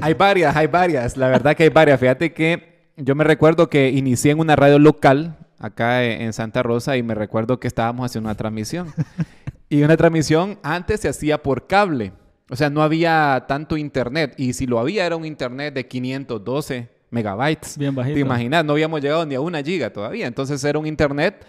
Hay 0.00 0.14
varias, 0.14 0.54
hay 0.54 0.66
varias. 0.66 1.16
La 1.16 1.28
verdad 1.28 1.56
que 1.56 1.64
hay 1.64 1.70
varias. 1.70 1.98
Fíjate 1.98 2.32
que 2.32 2.90
yo 2.96 3.14
me 3.14 3.24
recuerdo 3.24 3.68
que 3.68 3.90
inicié 3.90 4.32
en 4.32 4.38
una 4.38 4.54
radio 4.54 4.78
local 4.78 5.38
acá 5.62 6.04
en 6.04 6.32
Santa 6.32 6.62
Rosa 6.62 6.96
y 6.96 7.02
me 7.02 7.14
recuerdo 7.14 7.58
que 7.60 7.68
estábamos 7.68 8.04
haciendo 8.04 8.28
una 8.28 8.36
transmisión. 8.36 8.92
y 9.68 9.82
una 9.82 9.96
transmisión 9.96 10.58
antes 10.62 11.00
se 11.00 11.08
hacía 11.08 11.42
por 11.42 11.66
cable. 11.66 12.12
O 12.50 12.56
sea, 12.56 12.68
no 12.68 12.82
había 12.82 13.44
tanto 13.48 13.78
internet. 13.78 14.34
Y 14.36 14.52
si 14.52 14.66
lo 14.66 14.78
había, 14.78 15.06
era 15.06 15.16
un 15.16 15.24
internet 15.24 15.72
de 15.72 15.86
512 15.86 16.90
megabytes. 17.10 17.78
Bien 17.78 17.94
bajito. 17.94 18.14
Te 18.14 18.20
imaginas, 18.20 18.64
no 18.64 18.72
habíamos 18.72 19.00
llegado 19.00 19.24
ni 19.24 19.36
a 19.36 19.40
una 19.40 19.62
giga 19.62 19.90
todavía. 19.90 20.26
Entonces 20.26 20.62
era 20.64 20.78
un 20.78 20.86
internet. 20.86 21.46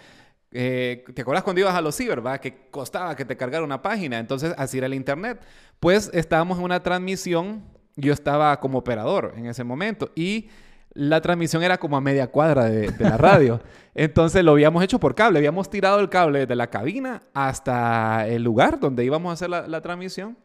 Eh, 0.52 1.04
¿Te 1.12 1.22
acuerdas 1.22 1.42
cuando 1.42 1.60
ibas 1.60 1.74
a 1.74 1.80
los 1.80 1.96
ciber, 1.96 2.24
va? 2.24 2.40
Que 2.40 2.68
costaba 2.70 3.16
que 3.16 3.24
te 3.24 3.36
cargara 3.36 3.64
una 3.64 3.82
página. 3.82 4.18
Entonces, 4.18 4.54
así 4.56 4.78
era 4.78 4.86
el 4.86 4.94
internet. 4.94 5.40
Pues 5.80 6.10
estábamos 6.14 6.58
en 6.58 6.64
una 6.64 6.82
transmisión. 6.82 7.64
Yo 7.96 8.12
estaba 8.12 8.58
como 8.60 8.78
operador 8.78 9.34
en 9.36 9.46
ese 9.46 9.64
momento. 9.64 10.12
Y 10.14 10.48
la 10.94 11.20
transmisión 11.20 11.62
era 11.62 11.78
como 11.78 11.96
a 11.96 12.00
media 12.00 12.28
cuadra 12.28 12.64
de, 12.64 12.92
la 12.98 13.16
radio. 13.16 13.60
Entonces 13.94 14.42
lo 14.42 14.52
habíamos 14.52 14.82
hecho 14.82 14.98
por 14.98 15.14
cable. 15.14 15.38
Habíamos 15.38 15.68
tirado 15.68 16.00
el 16.00 16.08
cable 16.08 16.46
de 16.46 16.56
la 16.56 16.68
cabina 16.68 17.22
hasta 17.34 18.26
el 18.26 18.42
lugar 18.42 18.80
donde 18.80 19.04
íbamos 19.04 19.30
a 19.30 19.32
hacer 19.34 19.50
la 19.50 19.80
transmisión 19.80 20.36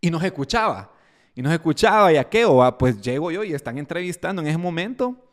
y 0.00 0.10
nos 0.10 0.22
escuchaba. 0.22 0.92
Y 1.34 1.42
nos 1.42 1.52
escuchaba, 1.52 2.12
y 2.12 2.16
a 2.16 2.24
qué, 2.24 2.44
o 2.44 2.78
pues 2.78 3.00
llego 3.00 3.30
yo 3.30 3.44
y 3.44 3.54
están 3.54 3.78
entrevistando 3.78 4.42
en 4.42 4.48
ese 4.48 4.58
momento, 4.58 5.30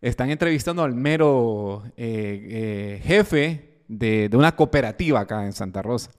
están 0.00 0.30
entrevistando 0.30 0.82
al 0.82 0.94
mero 0.94 1.82
eh, 1.96 2.98
eh, 2.98 3.02
jefe 3.04 3.82
de, 3.86 4.30
una 4.32 4.56
cooperativa 4.56 5.20
acá 5.20 5.44
en 5.44 5.52
Santa 5.52 5.82
Rosa. 5.82 6.10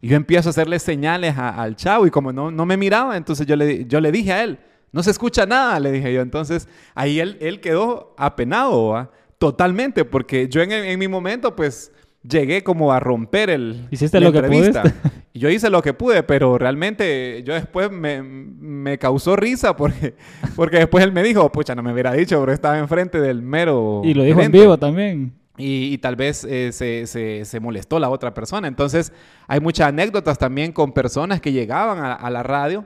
Y 0.00 0.08
yo 0.08 0.16
empiezo 0.16 0.48
a 0.48 0.50
hacerle 0.50 0.78
señales 0.78 1.36
al 1.36 1.76
chavo 1.76 2.06
y 2.06 2.10
como 2.10 2.32
no, 2.32 2.50
no 2.50 2.64
me 2.64 2.78
miraba, 2.78 3.18
entonces 3.18 3.46
yo 3.46 3.56
le, 3.56 3.84
yo 3.84 4.00
le 4.00 4.10
dije 4.10 4.32
a 4.32 4.42
él, 4.42 4.58
no 4.92 5.02
se 5.02 5.10
escucha 5.10 5.46
nada, 5.46 5.78
le 5.80 5.92
dije 5.92 6.12
yo. 6.12 6.20
Entonces 6.20 6.68
ahí 6.94 7.20
él, 7.20 7.36
él 7.40 7.60
quedó 7.60 8.14
apenado, 8.16 9.10
totalmente, 9.38 10.04
porque 10.04 10.48
yo 10.48 10.62
en, 10.62 10.72
en 10.72 10.98
mi 10.98 11.08
momento 11.08 11.54
pues 11.56 11.92
llegué 12.22 12.62
como 12.62 12.92
a 12.92 13.00
romper 13.00 13.50
el 13.50 13.88
Hiciste 13.90 14.20
lo 14.20 14.32
que 14.32 14.42
pudiste. 14.42 14.80
Yo 15.32 15.48
hice 15.48 15.70
lo 15.70 15.80
que 15.80 15.94
pude, 15.94 16.24
pero 16.24 16.58
realmente 16.58 17.44
yo 17.44 17.54
después 17.54 17.90
me, 17.90 18.20
me, 18.20 18.98
causó 18.98 19.36
risa 19.36 19.76
porque, 19.76 20.16
porque 20.56 20.78
después 20.78 21.04
él 21.04 21.12
me 21.12 21.22
dijo, 21.22 21.50
pucha, 21.52 21.74
no 21.76 21.84
me 21.84 21.92
hubiera 21.92 22.12
dicho, 22.12 22.40
pero 22.40 22.52
estaba 22.52 22.78
enfrente 22.78 23.20
del 23.20 23.40
mero. 23.40 24.02
Y 24.04 24.12
lo 24.12 24.24
dijo 24.24 24.40
en 24.40 24.50
vivo 24.50 24.76
también. 24.76 25.32
Y, 25.56 25.98
tal 25.98 26.16
vez 26.16 26.44
eh, 26.44 26.72
se, 26.72 27.06
se, 27.06 27.44
se, 27.44 27.60
molestó 27.60 27.98
la 28.00 28.08
otra 28.08 28.34
persona. 28.34 28.66
Entonces, 28.66 29.12
hay 29.46 29.60
muchas 29.60 29.88
anécdotas 29.88 30.36
también 30.36 30.72
con 30.72 30.92
personas 30.92 31.40
que 31.40 31.52
llegaban 31.52 31.98
a, 32.00 32.30
la 32.30 32.42
radio. 32.42 32.84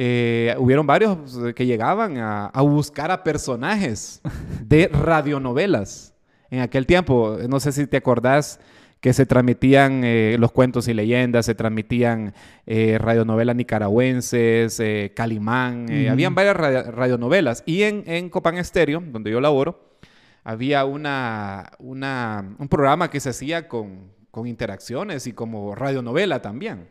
Eh, 0.00 0.54
hubieron 0.58 0.86
varios 0.86 1.36
que 1.56 1.66
llegaban 1.66 2.18
a, 2.18 2.46
a 2.46 2.62
buscar 2.62 3.10
a 3.10 3.24
personajes 3.24 4.22
de 4.64 4.86
radionovelas 4.86 6.14
en 6.50 6.60
aquel 6.60 6.86
tiempo. 6.86 7.36
No 7.48 7.58
sé 7.58 7.72
si 7.72 7.84
te 7.88 7.96
acordás 7.96 8.60
que 9.00 9.12
se 9.12 9.26
transmitían 9.26 10.02
eh, 10.04 10.36
los 10.38 10.52
cuentos 10.52 10.86
y 10.86 10.94
leyendas, 10.94 11.46
se 11.46 11.56
transmitían 11.56 12.32
eh, 12.66 12.96
radionovelas 12.98 13.56
nicaragüenses, 13.56 14.78
eh, 14.78 15.12
Calimán, 15.16 15.86
habían 16.08 16.34
varias 16.34 16.56
radionovelas. 16.56 17.64
Y 17.66 17.82
en, 17.82 18.04
en 18.06 18.28
Copán 18.28 18.56
Estéreo, 18.56 19.02
donde 19.04 19.32
yo 19.32 19.40
laboro, 19.40 19.98
había 20.44 20.84
una, 20.84 21.72
una, 21.80 22.54
un 22.56 22.68
programa 22.68 23.10
que 23.10 23.18
se 23.18 23.30
hacía 23.30 23.66
con, 23.66 24.16
con 24.38 24.46
interacciones 24.46 25.26
y 25.26 25.32
como 25.32 25.74
radionovela 25.74 26.40
también. 26.40 26.88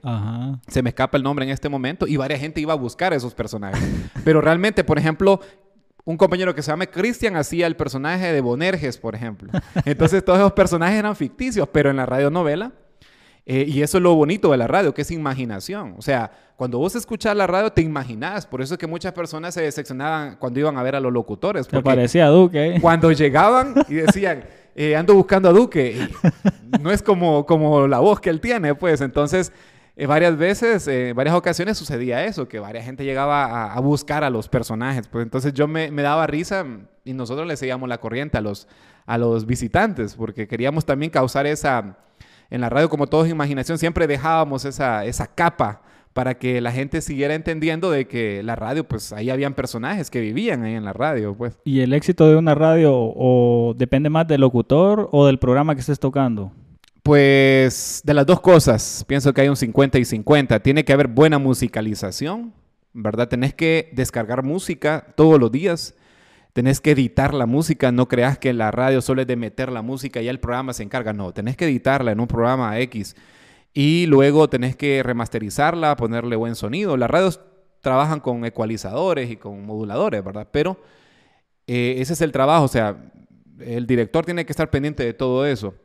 Se 0.68 0.82
me 0.84 0.90
escapa 0.90 1.18
el 1.18 1.24
nombre 1.24 1.46
en 1.46 1.52
este 1.52 1.70
momento 1.70 2.06
y 2.08 2.18
varias 2.18 2.42
gente 2.42 2.60
iba 2.60 2.74
a 2.74 2.76
buscar 2.76 3.14
esos 3.14 3.34
personajes. 3.34 3.82
Pero 4.26 4.42
realmente, 4.42 4.84
por 4.84 5.00
ejemplo, 5.00 5.40
un 6.04 6.18
compañero 6.18 6.54
que 6.54 6.62
se 6.62 6.72
llama 6.72 6.86
Christian 6.88 7.36
hacía 7.38 7.68
el 7.68 7.76
personaje 7.76 8.34
de 8.34 8.42
Bonerges, 8.42 8.98
por 8.98 9.16
ejemplo. 9.16 9.52
Entonces 9.86 10.24
todos 10.24 10.40
esos 10.40 10.54
personajes 10.54 11.00
eran 11.00 11.16
ficticios, 11.16 11.68
pero 11.70 11.90
en 11.90 11.98
la 11.98 12.06
radionovela, 12.06 12.72
eh, 13.46 13.66
y 13.66 13.82
eso 13.82 13.98
es 13.98 14.04
lo 14.04 14.14
bonito 14.14 14.52
de 14.52 14.58
la 14.58 14.68
radio, 14.68 14.94
que 14.94 15.04
es 15.04 15.12
imaginación. 15.12 15.96
O 15.98 16.02
sea, 16.02 16.30
cuando 16.58 16.80
vos 16.80 16.96
escuchás 16.96 17.34
la 17.34 17.48
radio 17.48 17.72
te 17.72 17.82
imaginás. 17.82 18.46
Por 18.46 18.62
eso 18.62 18.74
es 18.74 18.78
que 18.78 18.88
muchas 18.88 19.14
personas 19.14 19.54
se 19.54 19.62
decepcionaban 19.62 20.36
cuando 20.36 20.60
iban 20.60 20.78
a 20.78 20.84
ver 20.84 20.98
a 20.98 21.00
los 21.00 21.14
locutores. 21.14 21.66
Te 21.66 21.82
parecía 21.82 22.26
a 22.26 22.30
Duque. 22.30 22.76
¿eh? 22.76 22.82
Cuando 22.82 23.10
llegaban 23.14 23.74
y 23.88 23.94
decían, 23.94 24.44
eh, 24.78 24.96
ando 24.96 25.16
buscando 25.16 25.50
a 25.50 25.52
Duque, 25.52 26.08
no 26.82 26.92
es 26.92 27.02
como, 27.02 27.48
como 27.48 27.88
la 27.88 27.98
voz 27.98 28.20
que 28.20 28.30
él 28.30 28.40
tiene, 28.40 28.76
pues. 28.76 29.02
Entonces 29.02 29.52
eh, 29.96 30.06
varias 30.06 30.38
veces, 30.38 30.88
en 30.88 31.16
varias 31.16 31.36
ocasiones 31.36 31.80
sucedía 31.80 32.24
eso, 32.26 32.48
que 32.48 32.60
varias 32.60 32.86
gente 32.86 33.04
llegaba 33.04 33.74
a, 33.74 33.80
buscar 33.80 34.24
a 34.24 34.30
los 34.30 34.48
personajes. 34.48 35.08
Pues 35.08 35.24
entonces 35.24 35.52
yo 35.54 35.68
me, 35.68 35.90
daba 35.90 36.28
risa 36.28 36.64
y 37.04 37.14
nosotros 37.14 37.48
le 37.48 37.58
seguíamos 37.58 37.90
la 37.90 37.98
corriente 37.98 38.38
a 38.38 38.42
los, 38.42 38.68
a 39.08 39.18
los 39.18 39.48
visitantes, 39.48 40.14
porque 40.16 40.48
queríamos 40.48 40.86
también 40.86 41.10
causar 41.10 41.48
esa, 41.48 41.98
en 42.52 42.62
la 42.62 42.70
radio 42.70 42.88
como 42.88 43.08
todos 43.08 43.28
imaginación, 43.28 43.80
siempre 43.80 44.06
dejábamos 44.06 44.64
esa, 44.64 45.04
esa 45.06 45.26
capa 45.26 45.82
para 46.18 46.40
que 46.40 46.62
la 46.62 46.72
gente 46.72 47.02
siguiera 47.02 47.36
entendiendo 47.36 47.92
de 47.92 48.08
que 48.08 48.42
la 48.42 48.56
radio, 48.56 48.88
pues 48.88 49.14
ahí 49.14 49.30
habían 49.30 49.54
personajes 49.54 50.10
que 50.10 50.20
vivían 50.20 50.64
ahí 50.64 50.74
en 50.74 50.84
la 50.84 50.92
radio, 50.92 51.36
pues. 51.38 51.60
¿Y 51.64 51.82
el 51.82 51.94
éxito 51.94 52.28
de 52.28 52.36
una 52.36 52.56
radio 52.56 52.92
o 52.92 53.76
depende 53.78 54.10
más 54.10 54.28
del 54.28 54.42
locutor 54.42 55.10
o 55.12 55.28
del 55.28 55.38
programa 55.38 55.76
que 55.76 55.82
estés 55.82 56.00
tocando? 56.00 56.52
Pues 57.04 58.02
de 58.04 58.16
las 58.16 58.26
dos 58.26 58.40
cosas, 58.40 59.06
pienso 59.08 59.32
que 59.32 59.42
hay 59.42 59.50
un 59.50 59.56
50 59.56 60.00
y 60.00 60.06
50. 60.06 60.60
Tiene 60.62 60.84
que 60.84 60.92
haber 60.92 61.08
buena 61.08 61.38
musicalización, 61.38 62.52
¿verdad? 62.94 63.28
Tenés 63.28 63.54
que 63.54 63.92
descargar 63.94 64.42
música 64.42 65.14
todos 65.16 65.40
los 65.40 65.52
días. 65.52 65.94
Tenés 66.54 66.82
que 66.82 66.94
editar 66.94 67.36
la 67.36 67.46
música, 67.46 67.92
no 67.92 68.08
creas 68.08 68.40
que 68.40 68.54
la 68.54 68.72
radio 68.72 69.02
solo 69.04 69.22
es 69.22 69.28
de 69.28 69.36
meter 69.36 69.72
la 69.72 69.84
música 69.84 70.20
y 70.20 70.26
ya 70.26 70.32
el 70.32 70.40
programa 70.40 70.74
se 70.74 70.82
encarga. 70.82 71.14
No, 71.14 71.32
tenés 71.32 71.56
que 71.56 71.66
editarla 71.66 72.12
en 72.12 72.20
un 72.20 72.26
programa 72.26 72.80
X 72.80 73.16
y 73.80 74.08
luego 74.08 74.50
tenés 74.50 74.76
que 74.76 75.04
remasterizarla, 75.04 75.96
ponerle 75.98 76.36
buen 76.36 76.56
sonido. 76.56 76.98
Las 76.98 77.12
radios 77.12 77.42
trabajan 77.80 78.20
con 78.20 78.44
ecualizadores 78.44 79.30
y 79.30 79.38
con 79.38 79.68
moduladores, 79.68 80.24
¿verdad? 80.24 80.48
Pero 80.52 80.80
eh, 81.68 81.98
ese 82.00 82.14
es 82.14 82.22
el 82.22 82.32
trabajo, 82.32 82.66
o 82.66 82.68
sea, 82.70 82.98
el 83.60 83.86
director 83.86 84.26
tiene 84.26 84.48
que 84.48 84.52
estar 84.52 84.72
pendiente 84.72 85.06
de 85.06 85.14
todo 85.14 85.46
eso 85.46 85.76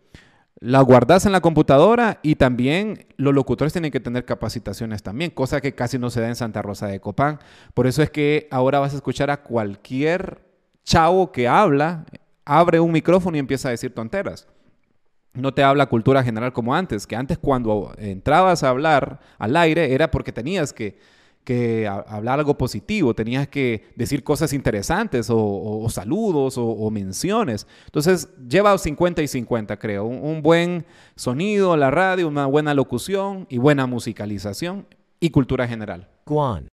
la 0.58 0.80
guardas 0.80 1.26
en 1.26 1.32
la 1.32 1.40
computadora 1.40 2.20
y 2.22 2.36
también 2.36 3.06
los 3.16 3.34
locutores 3.34 3.72
tienen 3.72 3.90
que 3.90 3.98
tener 3.98 4.24
capacitaciones 4.24 5.02
también, 5.02 5.32
cosa 5.32 5.60
que 5.60 5.74
casi 5.74 5.98
no 5.98 6.08
se 6.08 6.20
da 6.20 6.28
en 6.28 6.36
Santa 6.36 6.62
Rosa 6.62 6.86
de 6.86 7.00
Copán. 7.00 7.40
Por 7.74 7.88
eso 7.88 8.00
es 8.00 8.10
que 8.10 8.46
ahora 8.52 8.78
vas 8.78 8.92
a 8.92 8.96
escuchar 8.96 9.28
a 9.30 9.42
cualquier 9.42 10.40
chavo 10.84 11.32
que 11.32 11.48
habla, 11.48 12.06
abre 12.44 12.78
un 12.78 12.92
micrófono 12.92 13.36
y 13.36 13.40
empieza 13.40 13.68
a 13.68 13.72
decir 13.72 13.92
tonteras. 13.92 14.46
No 15.34 15.52
te 15.54 15.62
habla 15.62 15.86
cultura 15.86 16.22
general 16.22 16.52
como 16.52 16.74
antes, 16.74 17.06
que 17.06 17.16
antes 17.16 17.38
cuando 17.38 17.92
entrabas 17.96 18.62
a 18.62 18.68
hablar 18.68 19.20
al 19.38 19.56
aire 19.56 19.94
era 19.94 20.10
porque 20.10 20.32
tenías 20.32 20.72
que 20.72 20.98
que 21.44 21.88
hablar 21.88 22.38
algo 22.38 22.56
positivo, 22.56 23.14
tenías 23.14 23.48
que 23.48 23.84
decir 23.96 24.22
cosas 24.22 24.52
interesantes 24.52 25.28
o, 25.30 25.86
saludos 25.90 26.54
o, 26.56 26.90
menciones. 26.90 27.66
Entonces, 27.86 28.28
lleva 28.48 28.76
50 28.76 29.22
y 29.22 29.28
50, 29.28 29.76
creo. 29.78 30.04
Un, 30.04 30.42
buen 30.42 30.84
sonido, 31.16 31.76
la 31.76 31.90
radio, 31.90 32.28
una 32.28 32.46
buena 32.46 32.74
locución 32.74 33.46
y 33.48 33.58
buena 33.58 33.86
musicalización 33.86 34.86
y 35.20 35.30
cultura 35.30 35.66
general. 35.66 36.08
Guan. 36.26 36.71